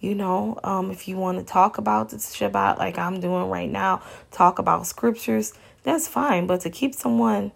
You 0.00 0.14
know 0.14 0.58
um 0.64 0.90
if 0.90 1.08
you 1.08 1.18
want 1.18 1.38
to 1.38 1.44
talk 1.44 1.76
about 1.76 2.10
the 2.10 2.16
shabbat 2.16 2.78
like 2.78 2.96
i'm 2.98 3.18
doing 3.20 3.50
right 3.50 3.70
now 3.70 4.00
talk 4.30 4.58
about 4.58 4.86
scriptures 4.86 5.52
that's 5.82 6.06
fine. 6.08 6.46
But 6.46 6.60
to 6.62 6.70
keep 6.70 6.94
someone 6.94 7.52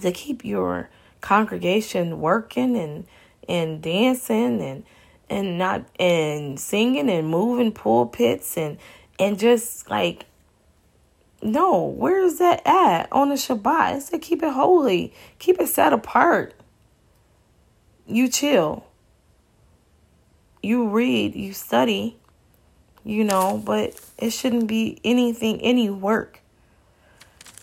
to 0.00 0.12
keep 0.12 0.44
your 0.44 0.88
congregation 1.20 2.20
working 2.20 2.76
and 2.76 3.06
and 3.48 3.82
dancing 3.82 4.60
and 4.62 4.84
and 5.28 5.58
not 5.58 5.84
and 5.98 6.58
singing 6.58 7.10
and 7.10 7.28
moving 7.28 7.72
pulpits 7.72 8.56
and 8.56 8.78
and 9.18 9.38
just 9.38 9.88
like 9.90 10.26
no 11.42 11.84
where 11.84 12.20
is 12.22 12.38
that 12.38 12.62
at? 12.66 13.10
On 13.12 13.28
the 13.28 13.34
shabbat. 13.34 13.96
It 13.96 14.02
said 14.02 14.22
keep 14.22 14.42
it 14.42 14.52
holy. 14.52 15.12
Keep 15.38 15.60
it 15.60 15.68
set 15.68 15.92
apart. 15.92 16.54
You 18.06 18.28
chill. 18.28 18.86
You 20.62 20.88
read. 20.88 21.34
You 21.34 21.52
study 21.52 22.18
you 23.06 23.22
know 23.22 23.62
but 23.64 23.94
it 24.18 24.30
shouldn't 24.30 24.66
be 24.66 24.98
anything 25.04 25.60
any 25.60 25.88
work 25.88 26.40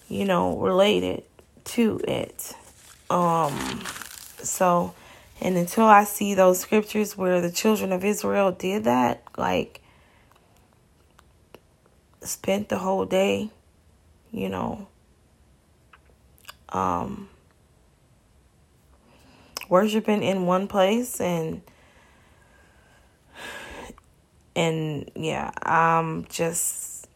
you 0.08 0.24
know 0.26 0.58
related 0.58 1.24
to 1.66 2.00
it. 2.08 2.54
Um 3.10 3.82
so 4.42 4.96
and 5.42 5.58
until 5.58 5.86
I 5.86 6.06
see 6.06 6.34
those 6.34 6.62
scriptures 6.62 7.18
where 7.18 7.42
the 7.42 7.52
children 7.52 7.92
of 7.92 8.06
Israel 8.06 8.54
did 8.54 8.86
that, 8.86 9.24
like 9.38 9.82
spent 12.28 12.70
the 12.70 12.78
whole 12.78 13.06
day, 13.06 13.52
you 14.32 14.50
know, 14.50 14.88
um 16.70 17.30
worshiping 19.70 20.24
in 20.24 20.46
one 20.46 20.68
place 20.68 21.20
and 21.22 21.62
and 24.56 25.10
yeah, 25.16 25.52
I'm 25.64 26.26
just 26.26 27.08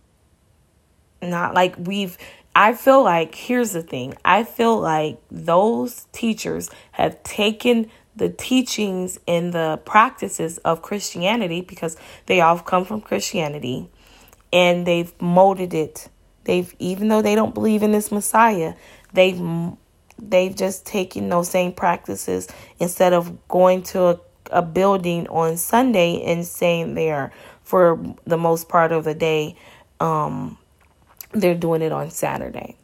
not 1.21 1.53
like 1.53 1.75
we've 1.77 2.17
I 2.55 2.73
feel 2.73 3.03
like, 3.03 3.35
here's 3.35 3.73
the 3.73 3.83
thing 3.83 4.15
I 4.25 4.43
feel 4.43 4.79
like 4.79 5.19
those 5.29 6.07
teachers 6.11 6.71
have 6.93 7.21
taken 7.21 7.91
the 8.15 8.29
teachings 8.29 9.19
and 9.27 9.53
the 9.53 9.79
practices 9.85 10.57
of 10.59 10.81
Christianity 10.81 11.61
because 11.61 11.97
they 12.25 12.41
all 12.41 12.57
come 12.57 12.83
from 12.83 12.99
Christianity 13.01 13.91
and 14.51 14.85
they've 14.85 15.13
molded 15.21 15.73
it. 15.73 16.09
They've, 16.43 16.73
even 16.79 17.09
though 17.09 17.21
they 17.21 17.35
don't 17.35 17.53
believe 17.53 17.83
in 17.83 17.91
this 17.91 18.11
Messiah, 18.11 18.73
they've 19.13 19.41
they've 20.19 20.55
just 20.55 20.85
taken 20.85 21.29
those 21.29 21.49
same 21.49 21.71
practices 21.71 22.47
instead 22.79 23.13
of 23.13 23.47
going 23.47 23.83
to 23.83 24.05
a, 24.07 24.19
a 24.51 24.61
building 24.61 25.27
on 25.27 25.57
Sunday 25.57 26.23
and 26.23 26.45
staying 26.45 26.95
there 26.95 27.31
for 27.63 28.15
the 28.25 28.37
most 28.37 28.67
part 28.69 28.91
of 28.91 29.03
the 29.03 29.13
day. 29.13 29.55
Um, 29.99 30.57
they're 31.33 31.55
doing 31.55 31.81
it 31.81 31.91
on 31.91 32.09
Saturday. 32.09 32.77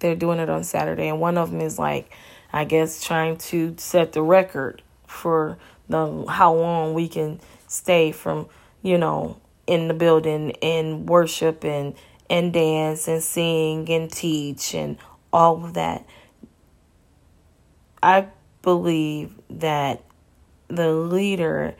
They're 0.00 0.16
doing 0.16 0.40
it 0.40 0.48
on 0.48 0.64
Saturday, 0.64 1.08
and 1.08 1.20
one 1.20 1.38
of 1.38 1.52
them 1.52 1.60
is 1.60 1.78
like, 1.78 2.10
I 2.52 2.64
guess, 2.64 3.04
trying 3.04 3.36
to 3.36 3.74
set 3.78 4.12
the 4.12 4.22
record 4.22 4.82
for 5.06 5.58
the 5.88 6.24
how 6.28 6.54
long 6.54 6.94
we 6.94 7.06
can 7.06 7.40
stay 7.68 8.10
from, 8.10 8.48
you 8.82 8.98
know, 8.98 9.38
in 9.72 9.88
the 9.88 9.94
building 9.94 10.52
and 10.62 11.08
worship 11.08 11.64
and 11.64 11.94
and 12.28 12.52
dance 12.52 13.08
and 13.08 13.22
sing 13.22 13.88
and 13.90 14.10
teach 14.10 14.74
and 14.74 14.98
all 15.32 15.64
of 15.64 15.74
that. 15.74 16.06
I 18.02 18.28
believe 18.62 19.32
that 19.48 20.02
the 20.68 20.92
leader 20.92 21.74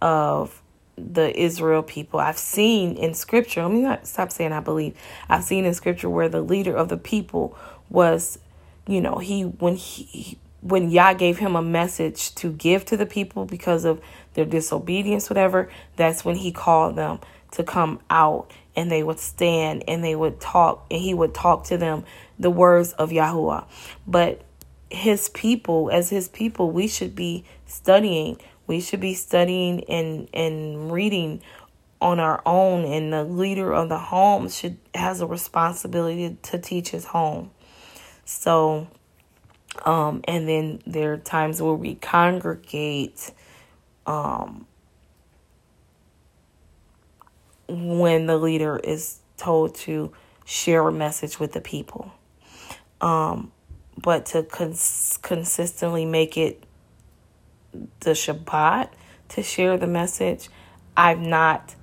of 0.00 0.62
the 0.96 1.38
Israel 1.40 1.82
people. 1.82 2.20
I've 2.20 2.38
seen 2.38 2.96
in 2.96 3.14
scripture, 3.14 3.62
let 3.62 3.72
me 3.72 3.82
not 3.82 4.06
stop 4.06 4.32
saying 4.32 4.52
I 4.52 4.60
believe. 4.60 4.96
I've 5.28 5.44
seen 5.44 5.64
in 5.64 5.72
scripture 5.74 6.10
where 6.10 6.28
the 6.28 6.42
leader 6.42 6.76
of 6.76 6.88
the 6.88 6.96
people 6.96 7.56
was, 7.88 8.38
you 8.86 9.00
know, 9.00 9.18
he 9.18 9.42
when 9.42 9.76
he 9.76 10.38
when 10.60 10.90
Yah 10.90 11.14
gave 11.14 11.38
him 11.38 11.54
a 11.54 11.62
message 11.62 12.34
to 12.34 12.50
give 12.52 12.84
to 12.86 12.96
the 12.96 13.06
people 13.06 13.44
because 13.44 13.84
of 13.84 14.00
their 14.34 14.44
disobedience, 14.44 15.30
whatever, 15.30 15.70
that's 15.96 16.24
when 16.24 16.36
he 16.36 16.50
called 16.50 16.96
them 16.96 17.20
to 17.52 17.64
come 17.64 18.00
out 18.10 18.50
and 18.76 18.90
they 18.90 19.02
would 19.02 19.18
stand 19.18 19.84
and 19.88 20.04
they 20.04 20.14
would 20.14 20.40
talk 20.40 20.86
and 20.90 21.00
he 21.00 21.14
would 21.14 21.34
talk 21.34 21.64
to 21.64 21.76
them 21.76 22.04
the 22.38 22.50
words 22.50 22.92
of 22.92 23.10
Yahuwah. 23.10 23.66
But 24.06 24.42
his 24.90 25.28
people, 25.30 25.90
as 25.90 26.10
his 26.10 26.28
people, 26.28 26.70
we 26.70 26.88
should 26.88 27.14
be 27.14 27.44
studying. 27.66 28.40
We 28.66 28.80
should 28.80 29.00
be 29.00 29.14
studying 29.14 29.84
and, 29.84 30.28
and 30.32 30.92
reading 30.92 31.42
on 32.00 32.20
our 32.20 32.40
own 32.46 32.84
and 32.84 33.12
the 33.12 33.24
leader 33.24 33.72
of 33.72 33.88
the 33.88 33.98
home 33.98 34.48
should 34.48 34.78
has 34.94 35.20
a 35.20 35.26
responsibility 35.26 36.36
to 36.42 36.58
teach 36.58 36.90
his 36.90 37.06
home. 37.06 37.50
So 38.24 38.86
um 39.84 40.22
and 40.28 40.48
then 40.48 40.80
there 40.86 41.14
are 41.14 41.16
times 41.16 41.60
where 41.60 41.74
we 41.74 41.96
congregate 41.96 43.32
um 44.06 44.66
when 47.68 48.26
the 48.26 48.38
leader 48.38 48.78
is 48.78 49.18
told 49.36 49.74
to 49.74 50.12
share 50.44 50.86
a 50.88 50.92
message 50.92 51.38
with 51.38 51.52
the 51.52 51.60
people. 51.60 52.12
Um, 53.00 53.52
but 53.96 54.26
to 54.26 54.42
cons- 54.42 55.18
consistently 55.22 56.04
make 56.04 56.36
it 56.36 56.64
the 58.00 58.10
Shabbat 58.10 58.90
to 59.30 59.42
share 59.42 59.76
the 59.76 59.86
message, 59.86 60.48
I've 60.96 61.20
not 61.20 61.74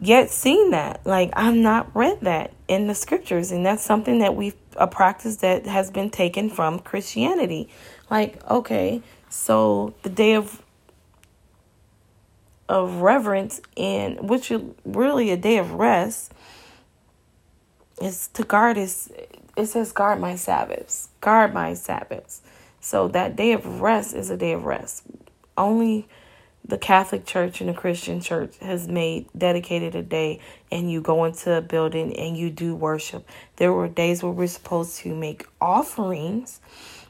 yet 0.00 0.30
seen 0.30 0.70
that. 0.70 1.04
Like, 1.04 1.30
I've 1.34 1.54
not 1.54 1.94
read 1.94 2.20
that 2.22 2.52
in 2.68 2.86
the 2.86 2.94
scriptures. 2.94 3.50
And 3.50 3.64
that's 3.64 3.82
something 3.82 4.18
that 4.18 4.36
we've, 4.36 4.56
a 4.76 4.86
practice 4.86 5.36
that 5.36 5.66
has 5.66 5.90
been 5.90 6.10
taken 6.10 6.50
from 6.50 6.78
Christianity. 6.80 7.70
Like, 8.10 8.44
okay, 8.50 9.02
so 9.28 9.94
the 10.02 10.10
day 10.10 10.34
of 10.34 10.63
of 12.68 13.02
reverence 13.02 13.60
and 13.76 14.28
which 14.28 14.50
is 14.50 14.62
really 14.84 15.30
a 15.30 15.36
day 15.36 15.58
of 15.58 15.72
rest 15.72 16.32
is 18.00 18.28
to 18.28 18.42
guard 18.42 18.76
his 18.76 19.12
it 19.56 19.66
says 19.66 19.92
guard 19.92 20.20
my 20.20 20.34
sabbaths 20.34 21.08
guard 21.20 21.54
my 21.54 21.74
sabbaths. 21.74 22.42
So 22.80 23.08
that 23.08 23.34
day 23.34 23.52
of 23.52 23.80
rest 23.80 24.14
is 24.14 24.28
a 24.28 24.36
day 24.36 24.52
of 24.52 24.64
rest. 24.64 25.04
Only 25.56 26.06
the 26.66 26.78
catholic 26.78 27.26
church 27.26 27.60
and 27.60 27.68
the 27.68 27.74
christian 27.74 28.22
church 28.22 28.56
has 28.58 28.88
made 28.88 29.26
dedicated 29.36 29.94
a 29.94 30.02
day 30.02 30.40
and 30.72 30.90
you 30.90 31.02
go 31.02 31.24
into 31.24 31.52
a 31.52 31.60
building 31.60 32.16
and 32.16 32.36
you 32.36 32.50
do 32.50 32.74
worship. 32.74 33.28
There 33.56 33.72
were 33.72 33.88
days 33.88 34.22
where 34.22 34.32
we're 34.32 34.46
supposed 34.46 34.96
to 35.00 35.14
make 35.14 35.46
offerings 35.60 36.60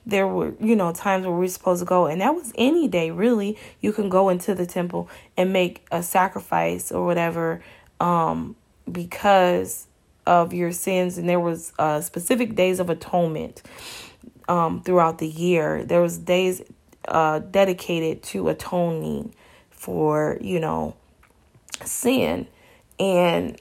there 0.07 0.29
were, 0.29 0.55
you 0.61 0.77
know, 0.77 0.93
times 0.93 1.27
where 1.27 1.35
we 1.35 1.47
are 1.47 1.49
supposed 1.49 1.81
to 1.81 1.87
go, 1.87 2.07
and 2.07 2.21
that 2.21 2.35
was 2.35 2.53
any 2.57 2.89
day 2.89 3.11
really. 3.11 3.59
You 3.81 3.93
can 3.93 4.09
go 4.09 4.29
into 4.29 4.55
the 4.55 4.67
temple 4.67 5.09
and 5.37 5.53
make 5.53 5.87
a 5.91 6.03
sacrifice 6.03 6.93
or 6.93 7.07
whatever, 7.07 7.63
um, 8.01 8.57
because 8.91 9.87
of 10.27 10.53
your 10.53 10.73
sins. 10.73 11.19
And 11.19 11.29
there 11.29 11.41
was 11.41 11.73
uh, 11.79 12.01
specific 12.01 12.55
days 12.55 12.81
of 12.81 12.91
atonement 12.91 13.63
um, 14.49 14.83
throughout 14.83 15.19
the 15.19 15.29
year. 15.29 15.85
There 15.85 16.01
was 16.01 16.19
days 16.19 16.63
uh, 17.09 17.39
dedicated 17.39 18.23
to 18.25 18.49
atoning 18.49 19.35
for, 19.71 20.39
you 20.41 20.61
know, 20.61 20.97
sin, 21.85 22.47
and 22.99 23.61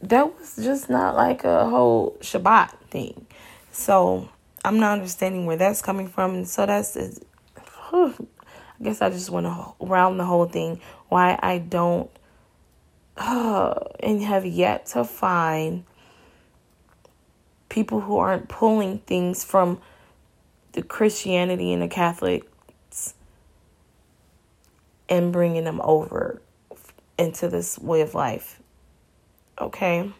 that 0.00 0.38
was 0.38 0.56
just 0.56 0.88
not 0.88 1.14
like 1.14 1.44
a 1.44 1.68
whole 1.68 2.16
Shabbat 2.20 2.70
thing. 2.88 3.26
So 3.70 4.28
I'm 4.64 4.78
not 4.78 4.92
understanding 4.92 5.46
where 5.46 5.56
that's 5.56 5.82
coming 5.82 6.08
from. 6.08 6.34
And 6.34 6.48
so 6.48 6.66
that's, 6.66 6.96
I 7.92 8.12
guess 8.82 9.00
I 9.00 9.10
just 9.10 9.30
want 9.30 9.46
to 9.46 9.84
round 9.84 10.20
the 10.20 10.24
whole 10.24 10.46
thing 10.46 10.80
why 11.08 11.38
I 11.42 11.58
don't 11.58 12.10
uh, 13.16 13.74
and 14.00 14.22
have 14.22 14.46
yet 14.46 14.86
to 14.86 15.04
find 15.04 15.84
people 17.68 18.00
who 18.00 18.18
aren't 18.18 18.48
pulling 18.48 18.98
things 18.98 19.44
from 19.44 19.80
the 20.72 20.82
Christianity 20.82 21.72
and 21.72 21.82
the 21.82 21.88
Catholics 21.88 23.14
and 25.08 25.32
bringing 25.32 25.64
them 25.64 25.80
over 25.82 26.40
into 27.18 27.48
this 27.48 27.78
way 27.78 28.00
of 28.00 28.14
life. 28.14 28.60
Okay? 29.60 30.10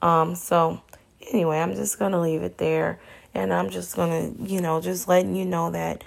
Um 0.00 0.34
so 0.34 0.82
anyway, 1.30 1.58
I'm 1.58 1.74
just 1.74 1.98
going 1.98 2.12
to 2.12 2.20
leave 2.20 2.42
it 2.42 2.58
there. 2.58 2.98
And 3.34 3.52
I'm 3.52 3.70
just 3.70 3.96
going 3.96 4.36
to, 4.36 4.42
you 4.42 4.60
know, 4.60 4.80
just 4.80 5.08
letting 5.08 5.34
you 5.34 5.44
know 5.44 5.70
that 5.70 6.04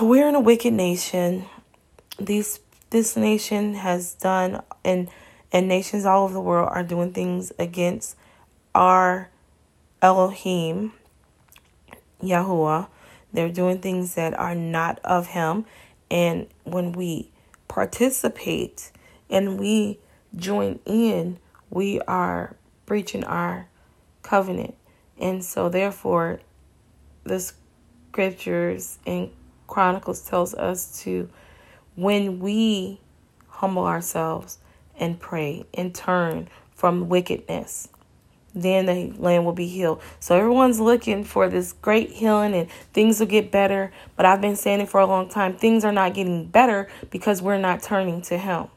we're 0.00 0.28
in 0.28 0.34
a 0.34 0.40
wicked 0.40 0.72
nation. 0.72 1.46
These 2.18 2.60
this 2.90 3.16
nation 3.16 3.74
has 3.74 4.14
done 4.14 4.62
and 4.84 5.08
and 5.52 5.68
nations 5.68 6.04
all 6.04 6.24
over 6.24 6.34
the 6.34 6.40
world 6.40 6.68
are 6.72 6.82
doing 6.82 7.12
things 7.12 7.52
against 7.58 8.16
our 8.74 9.30
Elohim, 10.02 10.92
Yahuwah. 12.22 12.88
They're 13.32 13.50
doing 13.50 13.78
things 13.78 14.14
that 14.14 14.38
are 14.38 14.54
not 14.54 14.98
of 15.04 15.28
him. 15.28 15.66
And 16.10 16.46
when 16.64 16.92
we 16.92 17.30
participate 17.68 18.92
and 19.28 19.58
we 19.58 19.98
join 20.34 20.78
in, 20.84 21.38
we 21.70 22.00
are 22.02 22.56
breaching 22.86 23.24
our 23.24 23.68
covenant. 24.22 24.74
And 25.18 25.44
so 25.44 25.68
therefore 25.68 26.40
the 27.24 27.40
scriptures 27.40 28.98
and 29.06 29.30
chronicles 29.66 30.22
tells 30.22 30.54
us 30.54 31.02
to 31.02 31.28
when 31.94 32.40
we 32.40 33.00
humble 33.48 33.86
ourselves 33.86 34.58
and 34.98 35.18
pray 35.18 35.66
and 35.74 35.94
turn 35.94 36.48
from 36.74 37.08
wickedness 37.08 37.88
then 38.56 38.86
the 38.86 39.12
land 39.18 39.44
will 39.44 39.52
be 39.52 39.68
healed. 39.68 40.00
So 40.18 40.34
everyone's 40.34 40.80
looking 40.80 41.24
for 41.24 41.48
this 41.48 41.74
great 41.74 42.10
healing 42.10 42.54
and 42.54 42.70
things 42.94 43.20
will 43.20 43.26
get 43.26 43.52
better. 43.52 43.92
But 44.16 44.24
I've 44.24 44.40
been 44.40 44.56
saying 44.56 44.80
it 44.80 44.88
for 44.88 44.98
a 44.98 45.06
long 45.06 45.28
time. 45.28 45.54
Things 45.54 45.84
are 45.84 45.92
not 45.92 46.14
getting 46.14 46.46
better 46.46 46.88
because 47.10 47.42
we're 47.42 47.58
not 47.58 47.82
turning 47.82 48.22
to 48.22 48.38
Him. 48.38 48.68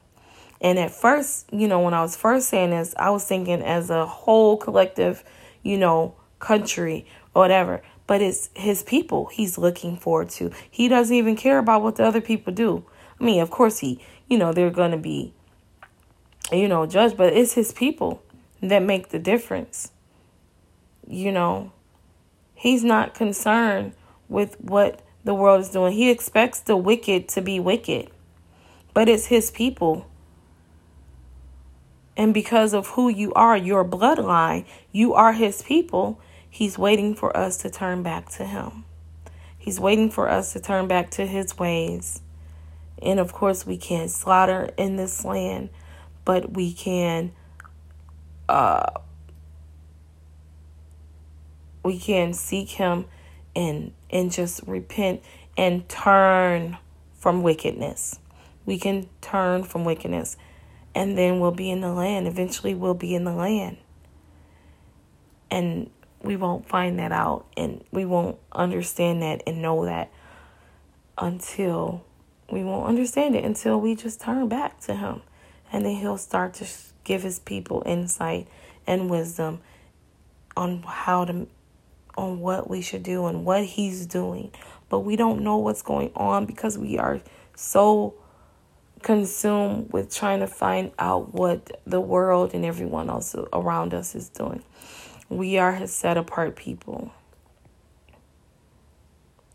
And 0.61 0.77
at 0.77 0.91
first, 0.91 1.51
you 1.53 1.69
know, 1.69 1.79
when 1.79 1.93
I 1.93 2.01
was 2.01 2.17
first 2.17 2.49
saying 2.49 2.71
this, 2.71 2.93
I 2.99 3.09
was 3.09 3.23
thinking 3.23 3.61
as 3.61 3.89
a 3.89 4.05
whole 4.05 4.57
collective, 4.57 5.23
you 5.63 5.77
know, 5.77 6.15
country 6.39 7.05
or 7.33 7.43
whatever. 7.43 7.81
But 8.07 8.21
it's 8.21 8.49
his 8.55 8.81
people 8.83 9.27
he's 9.27 9.57
looking 9.57 9.95
forward 9.95 10.29
to. 10.31 10.51
He 10.69 10.87
doesn't 10.87 11.15
even 11.15 11.35
care 11.35 11.59
about 11.59 11.81
what 11.81 11.95
the 11.95 12.05
other 12.05 12.21
people 12.21 12.53
do. 12.53 12.83
I 13.19 13.23
mean, 13.23 13.41
of 13.41 13.51
course, 13.51 13.79
he, 13.79 13.99
you 14.27 14.37
know, 14.37 14.51
they're 14.51 14.71
going 14.71 14.91
to 14.91 14.97
be, 14.97 15.33
you 16.51 16.67
know, 16.67 16.85
judged, 16.85 17.17
but 17.17 17.33
it's 17.33 17.53
his 17.53 17.71
people 17.71 18.23
that 18.61 18.81
make 18.81 19.09
the 19.09 19.19
difference. 19.19 19.91
You 21.07 21.31
know, 21.31 21.71
he's 22.55 22.83
not 22.83 23.13
concerned 23.13 23.93
with 24.27 24.59
what 24.59 25.01
the 25.23 25.33
world 25.33 25.61
is 25.61 25.69
doing. 25.69 25.93
He 25.93 26.09
expects 26.09 26.61
the 26.61 26.77
wicked 26.77 27.27
to 27.29 27.41
be 27.41 27.59
wicked, 27.59 28.09
but 28.93 29.07
it's 29.07 29.27
his 29.27 29.51
people 29.51 30.09
and 32.19 32.33
because 32.33 32.73
of 32.73 32.87
who 32.87 33.07
you 33.07 33.33
are, 33.33 33.55
your 33.55 33.85
bloodline, 33.85 34.65
you 34.91 35.13
are 35.13 35.31
his 35.31 35.61
people. 35.61 36.19
He's 36.49 36.77
waiting 36.77 37.15
for 37.15 37.35
us 37.35 37.57
to 37.57 37.69
turn 37.69 38.03
back 38.03 38.29
to 38.31 38.45
him. 38.45 38.85
He's 39.57 39.79
waiting 39.79 40.09
for 40.09 40.29
us 40.29 40.53
to 40.53 40.59
turn 40.59 40.87
back 40.87 41.09
to 41.11 41.25
his 41.25 41.57
ways. 41.57 42.21
And 43.01 43.19
of 43.19 43.33
course, 43.33 43.65
we 43.65 43.77
can't 43.77 44.09
slaughter 44.09 44.71
in 44.77 44.95
this 44.95 45.23
land, 45.23 45.69
but 46.25 46.53
we 46.53 46.73
can 46.73 47.31
uh 48.47 48.89
we 51.83 51.99
can 51.99 52.33
seek 52.33 52.69
him 52.69 53.05
and 53.55 53.93
and 54.09 54.31
just 54.31 54.61
repent 54.65 55.21
and 55.57 55.87
turn 55.87 56.77
from 57.13 57.43
wickedness. 57.43 58.19
We 58.65 58.79
can 58.79 59.07
turn 59.21 59.63
from 59.63 59.85
wickedness 59.85 60.37
and 60.95 61.17
then 61.17 61.39
we'll 61.39 61.51
be 61.51 61.69
in 61.69 61.81
the 61.81 61.91
land. 61.91 62.27
Eventually, 62.27 62.73
we'll 62.73 62.93
be 62.93 63.13
in 63.13 63.23
the 63.23 63.33
land. 63.33 63.77
And 65.51 65.89
we 66.21 66.35
won't 66.35 66.67
find 66.67 66.99
that 66.99 67.11
out 67.11 67.45
and 67.55 67.83
we 67.91 68.05
won't 68.05 68.37
understand 68.51 69.21
that 69.21 69.43
and 69.47 69.61
know 69.61 69.85
that 69.85 70.11
until 71.17 72.03
we 72.51 72.63
won't 72.63 72.87
understand 72.87 73.35
it 73.35 73.43
until 73.43 73.79
we 73.79 73.95
just 73.95 74.19
turn 74.21 74.47
back 74.47 74.79
to 74.81 74.95
Him. 74.95 75.21
And 75.71 75.85
then 75.85 75.95
He'll 75.95 76.17
start 76.17 76.55
to 76.55 76.67
give 77.03 77.23
His 77.23 77.39
people 77.39 77.83
insight 77.85 78.47
and 78.87 79.09
wisdom 79.09 79.61
on 80.57 80.83
how 80.83 81.25
to 81.25 81.47
on 82.17 82.39
what 82.39 82.69
we 82.69 82.81
should 82.81 83.03
do 83.03 83.27
and 83.27 83.45
what 83.45 83.63
he's 83.63 84.05
doing. 84.05 84.51
But 84.89 84.99
we 84.99 85.15
don't 85.15 85.41
know 85.41 85.57
what's 85.57 85.81
going 85.81 86.11
on 86.15 86.45
because 86.45 86.77
we 86.77 86.97
are 86.97 87.21
so 87.55 88.13
consumed 89.01 89.93
with 89.93 90.13
trying 90.13 90.41
to 90.41 90.47
find 90.47 90.91
out 90.99 91.33
what 91.33 91.79
the 91.85 92.01
world 92.01 92.53
and 92.53 92.65
everyone 92.65 93.09
else 93.09 93.33
around 93.53 93.93
us 93.93 94.15
is 94.15 94.27
doing. 94.27 94.63
We 95.29 95.57
are 95.59 95.73
his 95.73 95.93
set 95.93 96.17
apart 96.17 96.55
people, 96.55 97.11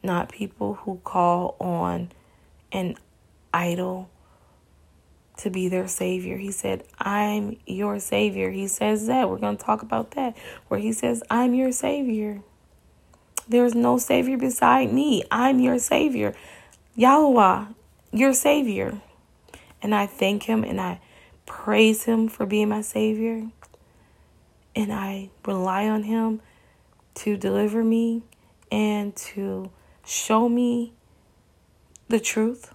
not 0.02 0.30
people 0.30 0.74
who 0.74 1.00
call 1.02 1.56
on 1.58 2.12
an 2.70 2.96
idol 3.52 4.08
to 5.38 5.50
be 5.50 5.68
their 5.68 5.88
savior. 5.88 6.36
He 6.36 6.52
said, 6.52 6.84
I'm 6.98 7.56
your 7.66 7.98
savior. 7.98 8.50
He 8.50 8.68
says 8.68 9.08
that. 9.08 9.28
We're 9.28 9.38
going 9.38 9.56
to 9.56 9.64
talk 9.64 9.82
about 9.82 10.12
that, 10.12 10.36
where 10.68 10.78
he 10.78 10.92
says, 10.92 11.24
I'm 11.28 11.54
your 11.54 11.72
savior. 11.72 12.42
There's 13.48 13.74
no 13.74 13.98
savior 13.98 14.38
beside 14.38 14.92
me. 14.92 15.24
I'm 15.30 15.58
your 15.58 15.78
savior. 15.78 16.34
Yahweh, 16.94 17.66
your 18.12 18.32
savior. 18.32 19.00
And 19.82 19.94
I 19.94 20.06
thank 20.06 20.44
him 20.44 20.62
and 20.64 20.80
I 20.80 21.00
praise 21.46 22.04
him 22.04 22.28
for 22.28 22.46
being 22.46 22.68
my 22.68 22.80
savior. 22.80 23.48
And 24.76 24.92
I 24.92 25.30
rely 25.46 25.88
on 25.88 26.04
him 26.04 26.40
to 27.14 27.36
deliver 27.36 27.84
me 27.84 28.22
and 28.70 29.14
to 29.16 29.70
show 30.04 30.48
me 30.48 30.92
the 32.08 32.20
truth 32.20 32.74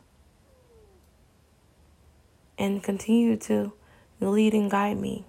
and 2.58 2.82
continue 2.84 3.38
to 3.38 3.74
lead 4.20 4.54
and 4.54 4.70
guide 4.70 4.97
me. 4.97 5.26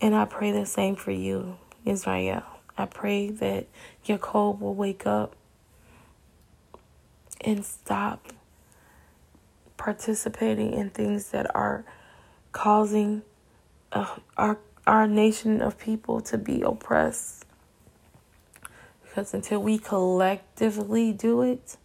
And 0.00 0.14
I 0.14 0.24
pray 0.24 0.50
the 0.50 0.66
same 0.66 0.96
for 0.96 1.10
you, 1.10 1.56
Israel. 1.84 2.42
I 2.76 2.86
pray 2.86 3.30
that 3.30 3.66
Jacob 4.02 4.60
will 4.60 4.74
wake 4.74 5.06
up 5.06 5.36
and 7.42 7.64
stop 7.64 8.28
participating 9.76 10.72
in 10.72 10.90
things 10.90 11.30
that 11.30 11.54
are 11.54 11.84
causing 12.52 13.22
uh, 13.92 14.16
our 14.36 14.58
our 14.90 15.06
nation 15.06 15.62
of 15.62 15.78
people 15.78 16.20
to 16.20 16.36
be 16.36 16.62
oppressed. 16.62 17.44
Because 19.04 19.32
until 19.32 19.62
we 19.62 19.78
collectively 19.78 21.12
do 21.12 21.42
it, 21.42 21.76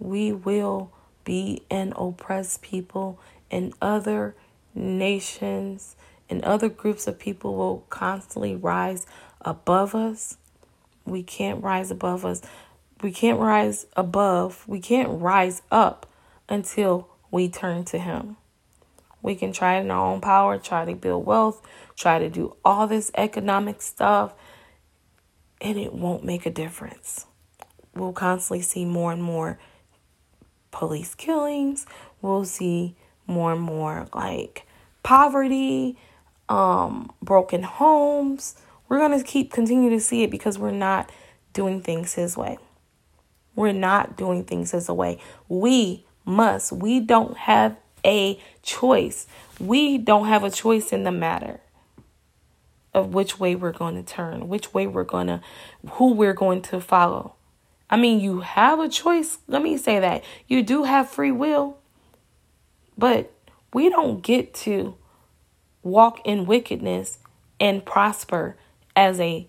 we 0.00 0.32
will 0.32 0.90
be 1.22 1.62
an 1.70 1.92
oppressed 1.94 2.62
people, 2.62 3.20
and 3.48 3.72
other 3.80 4.34
nations 4.74 5.94
and 6.28 6.42
other 6.42 6.68
groups 6.68 7.06
of 7.06 7.16
people 7.16 7.54
will 7.54 7.84
constantly 7.90 8.56
rise 8.56 9.06
above 9.42 9.94
us. 9.94 10.36
We 11.04 11.22
can't 11.22 11.62
rise 11.62 11.92
above 11.92 12.24
us. 12.24 12.42
We 13.02 13.12
can't 13.12 13.38
rise 13.38 13.86
above. 13.96 14.66
We 14.66 14.80
can't 14.80 15.20
rise 15.20 15.62
up 15.70 16.10
until 16.48 17.08
we 17.30 17.48
turn 17.48 17.84
to 17.84 17.98
Him. 18.00 18.36
We 19.22 19.34
can 19.34 19.52
try 19.52 19.76
in 19.76 19.90
our 19.90 20.12
own 20.12 20.20
power, 20.20 20.58
try 20.58 20.84
to 20.84 20.94
build 20.94 21.26
wealth, 21.26 21.60
try 22.00 22.18
to 22.18 22.30
do 22.30 22.56
all 22.64 22.86
this 22.86 23.10
economic 23.14 23.82
stuff, 23.82 24.32
and 25.60 25.78
it 25.78 25.92
won't 25.92 26.24
make 26.24 26.46
a 26.46 26.50
difference. 26.50 27.26
We'll 27.94 28.12
constantly 28.12 28.62
see 28.62 28.84
more 28.84 29.12
and 29.12 29.22
more 29.22 29.58
police 30.70 31.14
killings. 31.14 31.86
We'll 32.22 32.46
see 32.46 32.96
more 33.26 33.52
and 33.52 33.60
more 33.60 34.06
like 34.14 34.66
poverty, 35.02 35.98
um, 36.48 37.12
broken 37.22 37.62
homes. 37.62 38.56
We're 38.88 38.98
going 38.98 39.18
to 39.18 39.24
keep 39.24 39.52
continue 39.52 39.90
to 39.90 40.00
see 40.00 40.22
it 40.22 40.30
because 40.30 40.58
we're 40.58 40.70
not 40.70 41.10
doing 41.52 41.82
things 41.82 42.14
his 42.14 42.36
way. 42.36 42.58
We're 43.54 43.72
not 43.72 44.16
doing 44.16 44.44
things 44.44 44.70
his 44.70 44.88
way. 44.88 45.18
We 45.48 46.06
must. 46.24 46.72
We 46.72 47.00
don't 47.00 47.36
have 47.36 47.76
a 48.04 48.40
choice. 48.62 49.26
We 49.58 49.98
don't 49.98 50.28
have 50.28 50.44
a 50.44 50.50
choice 50.50 50.92
in 50.92 51.02
the 51.04 51.12
matter 51.12 51.60
of 52.92 53.14
which 53.14 53.38
way 53.38 53.54
we're 53.54 53.72
going 53.72 53.94
to 53.94 54.02
turn, 54.02 54.48
which 54.48 54.74
way 54.74 54.86
we're 54.86 55.04
going 55.04 55.28
to, 55.28 55.40
who 55.92 56.12
we're 56.12 56.34
going 56.34 56.62
to 56.62 56.80
follow. 56.80 57.34
I 57.88 57.96
mean, 57.96 58.20
you 58.20 58.40
have 58.40 58.78
a 58.78 58.88
choice. 58.88 59.38
Let 59.48 59.62
me 59.62 59.76
say 59.76 59.98
that. 59.98 60.22
You 60.46 60.62
do 60.62 60.84
have 60.84 61.10
free 61.10 61.32
will. 61.32 61.78
But 62.96 63.32
we 63.72 63.88
don't 63.88 64.22
get 64.22 64.54
to 64.54 64.96
walk 65.82 66.20
in 66.24 66.46
wickedness 66.46 67.18
and 67.58 67.84
prosper 67.84 68.56
as 68.94 69.18
a 69.20 69.48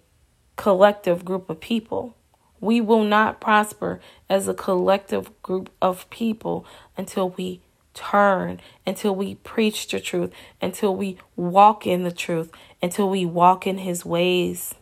collective 0.55 1.25
group 1.25 1.49
of 1.49 1.59
people. 1.59 2.15
We 2.59 2.79
will 2.79 3.03
not 3.03 3.41
prosper 3.41 3.99
as 4.29 4.47
a 4.47 4.53
collective 4.53 5.31
group 5.41 5.69
of 5.81 6.09
people 6.09 6.65
until 6.95 7.31
we 7.31 7.61
turn, 7.93 8.61
until 8.85 9.15
we 9.15 9.35
preach 9.35 9.87
the 9.89 9.99
truth, 9.99 10.31
until 10.61 10.95
we 10.95 11.17
walk 11.35 11.85
in 11.85 12.03
the 12.03 12.11
truth, 12.11 12.51
until 12.81 13.09
we 13.09 13.25
walk 13.25 13.67
in 13.67 13.79
His 13.79 14.05
ways 14.05 14.75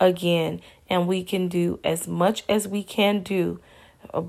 again 0.00 0.60
and 0.88 1.06
we 1.06 1.22
can 1.24 1.48
do 1.48 1.78
as 1.84 2.06
much 2.06 2.44
as 2.48 2.68
we 2.68 2.82
can 2.82 3.22
do 3.22 3.60
uh, 4.12 4.22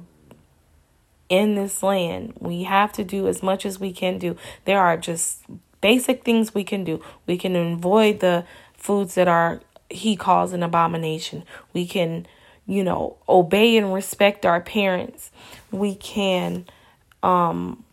in 1.29 1.55
this 1.55 1.81
land. 1.81 2.33
We 2.39 2.63
have 2.63 2.93
to 2.93 3.03
do 3.03 3.27
as 3.27 3.41
much 3.41 3.65
as 3.65 3.79
we 3.79 3.91
can 3.91 4.17
do. 4.17 4.37
There 4.65 4.79
are 4.79 4.97
just 4.97 5.43
basic 5.81 6.23
things 6.23 6.53
we 6.53 6.63
can 6.63 6.83
do. 6.83 7.03
We 7.25 7.37
can 7.37 7.55
avoid 7.55 8.19
the 8.19 8.45
foods 8.77 9.15
that 9.15 9.27
are 9.27 9.61
he 9.89 10.15
calls 10.15 10.53
an 10.53 10.63
abomination. 10.63 11.43
We 11.73 11.85
can, 11.85 12.25
you 12.65 12.83
know, 12.83 13.17
obey 13.27 13.77
and 13.77 13.93
respect 13.93 14.45
our 14.45 14.61
parents. 14.61 15.31
We 15.71 15.95
can 15.95 16.65
um 17.21 17.83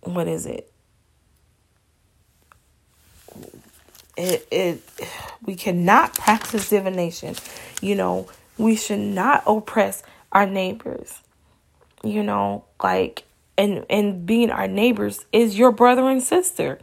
what 0.00 0.28
is 0.28 0.46
it? 0.46 0.72
It, 4.18 4.48
it 4.50 4.82
we 5.44 5.54
cannot 5.54 6.14
practice 6.14 6.68
divination. 6.68 7.36
You 7.80 7.94
know, 7.94 8.28
we 8.58 8.76
should 8.76 8.98
not 8.98 9.44
oppress 9.46 10.02
our 10.32 10.46
neighbors. 10.46 11.20
You 12.02 12.22
know, 12.22 12.64
like 12.82 13.24
and 13.56 13.86
and 13.88 14.26
being 14.26 14.50
our 14.50 14.68
neighbors 14.68 15.24
is 15.32 15.58
your 15.58 15.72
brother 15.72 16.08
and 16.08 16.22
sister, 16.22 16.78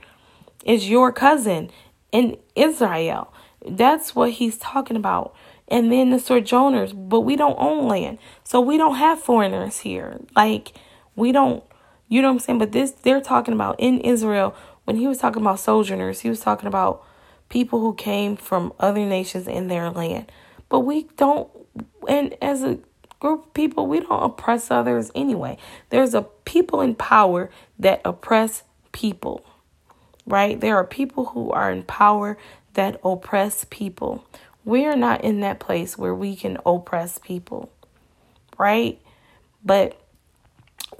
is 0.66 0.90
your 0.90 1.12
cousin 1.12 1.70
in 2.12 2.38
Israel. 2.56 3.34
That's 3.68 4.16
what 4.16 4.32
he's 4.32 4.58
talking 4.58 4.98
about. 4.98 5.36
And 5.68 5.92
then 5.92 6.12
the 6.12 6.20
sojourners, 6.20 6.94
but 6.94 7.22
we 7.22 7.36
don't 7.36 7.58
own 7.58 7.88
land. 7.88 8.20
So 8.44 8.62
we 8.62 8.78
don't 8.78 8.96
have 8.96 9.20
foreigners 9.20 9.80
here. 9.80 10.20
Like 10.36 10.74
we 11.16 11.32
don't 11.32 11.64
you 12.08 12.22
know 12.22 12.30
what 12.30 12.34
I'm 12.36 12.40
saying? 12.40 12.60
But 12.60 12.72
this 12.72 12.92
they're 12.92 13.22
talking 13.22 13.54
about 13.54 13.76
in 13.80 14.00
Israel 14.00 14.56
when 14.86 14.98
he 14.98 15.08
was 15.08 15.18
talking 15.18 15.42
about 15.42 15.60
sojourners, 15.60 16.22
he 16.22 16.30
was 16.30 16.40
talking 16.40 16.68
about 16.68 17.04
people 17.50 17.80
who 17.80 17.94
came 17.94 18.36
from 18.36 18.74
other 18.80 19.06
nations 19.06 19.48
in 19.48 19.68
their 19.68 19.90
land. 19.90 20.32
But 20.70 20.82
we 20.82 21.04
don't, 21.18 21.50
and 22.08 22.36
as 22.42 22.64
a 22.64 22.80
group 23.20 23.46
of 23.46 23.54
people, 23.54 23.88
we 23.88 24.00
don't 24.00 24.24
oppress 24.24 24.72
others 24.72 25.12
anyway. 25.16 25.58
There's 25.90 26.14
a 26.14 26.24
people 26.46 26.82
in 26.82 26.96
power 26.96 27.50
that 27.80 28.02
oppress 28.04 28.64
people, 28.92 29.46
right? 30.26 30.60
There 30.60 30.76
are 30.76 30.86
people 30.86 31.26
who 31.26 31.52
are 31.52 31.72
in 31.72 31.84
power 31.84 32.38
that 32.74 33.00
oppress 33.04 33.66
people. 33.70 34.26
We're 34.64 34.96
not 34.96 35.24
in 35.24 35.42
that 35.42 35.60
place 35.60 35.98
where 35.98 36.16
we 36.16 36.36
can 36.36 36.58
oppress 36.66 37.18
people, 37.20 37.72
right? 38.58 39.00
But 39.64 40.02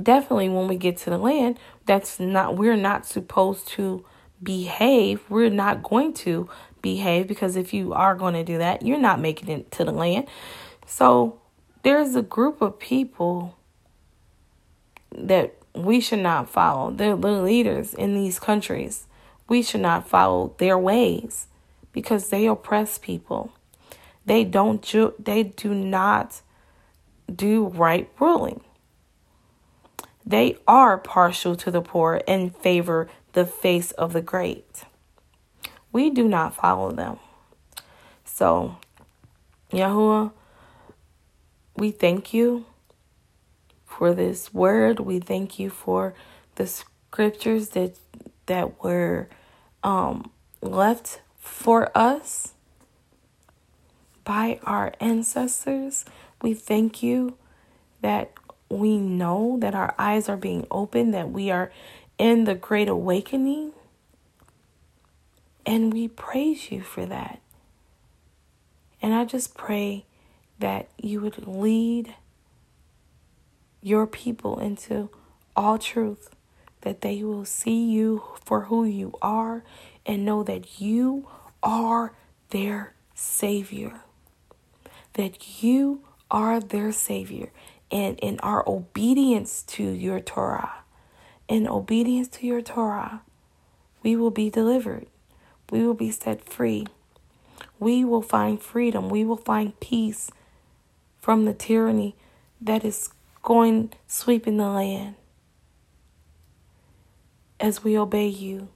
definitely 0.02 0.50
when 0.50 0.68
we 0.68 0.78
get 0.78 0.98
to 0.98 1.10
the 1.10 1.18
land, 1.18 1.60
that's 1.86 2.20
not, 2.20 2.56
we're 2.56 2.78
not 2.78 3.06
supposed 3.06 3.68
to 3.70 4.06
behave, 4.42 5.22
we're 5.30 5.50
not 5.50 5.84
going 5.84 6.14
to 6.14 6.50
behave 6.82 7.28
because 7.28 7.56
if 7.56 7.74
you 7.74 7.94
are 7.94 8.16
going 8.16 8.34
to 8.34 8.44
do 8.44 8.58
that, 8.58 8.84
you're 8.86 9.00
not 9.00 9.20
making 9.20 9.50
it 9.50 9.72
to 9.72 9.84
the 9.84 9.92
land. 9.92 10.28
So 10.86 11.40
there's 11.84 12.16
a 12.16 12.22
group 12.22 12.62
of 12.62 12.80
people 12.80 13.58
that 15.16 15.56
we 15.74 16.00
should 16.00 16.20
not 16.20 16.50
follow. 16.50 16.92
They're 16.92 17.16
the 17.16 17.32
leaders 17.42 17.94
in 17.94 18.16
these 18.16 18.40
countries. 18.40 19.08
We 19.48 19.62
should 19.62 19.82
not 19.82 20.08
follow 20.08 20.56
their 20.58 20.78
ways 20.78 21.48
because 21.92 22.30
they 22.30 22.48
oppress 22.48 22.98
people. 22.98 23.54
They 24.26 24.44
don't 24.44 24.82
ju- 24.82 25.14
they 25.20 25.44
do 25.44 25.74
not 25.74 26.42
do 27.34 27.68
right 27.68 28.10
ruling. 28.20 28.62
They 30.26 30.58
are 30.68 30.98
partial 30.98 31.56
to 31.58 31.70
the 31.70 31.82
poor 31.82 32.22
and 32.28 32.56
favor 32.56 33.08
the 33.36 33.46
face 33.46 33.92
of 33.92 34.14
the 34.14 34.22
great. 34.22 34.86
We 35.92 36.10
do 36.10 36.28
not 36.28 36.56
follow 36.56 36.92
them. 36.92 37.20
So, 38.24 38.78
Yahuwah, 39.72 40.32
we 41.76 41.92
thank 41.92 42.34
you 42.34 42.66
for 43.86 44.14
this 44.14 44.54
word. 44.54 45.02
We 45.02 45.20
thank 45.20 45.60
you 45.60 45.70
for 45.70 46.14
the 46.56 46.66
scriptures 46.66 47.70
that 47.70 47.98
that 48.46 48.82
were 48.84 49.28
um, 49.84 50.32
left 50.62 51.22
for 51.38 51.92
us 51.96 52.54
by 54.24 54.60
our 54.64 54.94
ancestors. 55.02 56.06
We 56.42 56.54
thank 56.54 57.04
you 57.04 57.38
that 58.02 58.32
we 58.70 58.98
know 58.98 59.58
that 59.60 59.76
our 59.76 59.94
eyes 59.98 60.30
are 60.30 60.38
being 60.38 60.68
opened, 60.72 61.14
that 61.14 61.32
we 61.32 61.52
are 61.52 61.72
in 62.18 62.46
the 62.46 62.56
great 62.56 62.90
awakening. 62.90 63.74
And 65.66 65.94
we 65.94 66.08
praise 66.08 66.72
you 66.72 66.82
for 66.82 67.06
that. 67.06 67.42
And 69.02 69.14
I 69.14 69.26
just 69.26 69.56
pray 69.56 70.06
that 70.60 70.90
you 70.98 71.22
would 71.22 71.48
lead 71.48 72.16
your 73.82 74.08
people 74.08 74.60
into 74.60 75.10
all 75.56 75.78
truth, 75.78 76.36
that 76.82 77.02
they 77.02 77.24
will 77.24 77.46
see 77.46 77.86
you 77.86 78.24
for 78.44 78.62
who 78.62 78.86
you 78.86 79.14
are 79.22 79.64
and 80.06 80.26
know 80.26 80.44
that 80.44 80.80
you 80.80 81.28
are 81.62 82.14
their 82.50 82.94
Savior. 83.14 84.02
That 85.14 85.64
you 85.64 86.02
are 86.30 86.60
their 86.60 86.92
Savior. 86.92 87.52
And 87.92 88.20
in 88.20 88.40
our 88.40 88.68
obedience 88.68 89.64
to 89.64 89.84
your 89.84 90.20
Torah, 90.20 90.74
in 91.48 91.68
obedience 91.68 92.28
to 92.30 92.48
your 92.48 92.62
Torah, 92.62 93.22
we 94.04 94.16
will 94.16 94.32
be 94.32 94.50
delivered. 94.50 95.08
We 95.70 95.86
will 95.86 95.94
be 95.94 96.12
set 96.12 96.44
free. 96.44 96.88
We 97.80 98.06
will 98.06 98.22
find 98.22 98.62
freedom. 98.62 99.10
We 99.10 99.24
will 99.26 99.38
find 99.38 99.80
peace 99.80 100.32
from 101.20 101.46
the 101.46 101.54
tyranny 101.54 102.16
that 102.62 102.86
is 102.86 103.10
going 103.42 103.92
sweeping 104.08 104.58
the 104.58 104.68
land. 104.68 105.16
As 107.60 107.84
we 107.84 107.98
obey 107.98 108.28
you, 108.28 108.70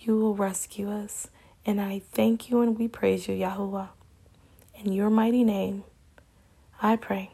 you 0.00 0.16
will 0.18 0.34
rescue 0.34 0.90
us. 0.90 1.28
And 1.64 1.80
I 1.80 2.02
thank 2.12 2.50
you 2.50 2.60
and 2.60 2.78
we 2.78 2.88
praise 2.88 3.28
you, 3.28 3.36
Yahuwah. 3.36 3.90
In 4.74 4.92
your 4.92 5.10
mighty 5.10 5.44
name, 5.44 5.84
I 6.80 6.96
pray. 6.96 7.30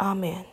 Amen. 0.00 0.46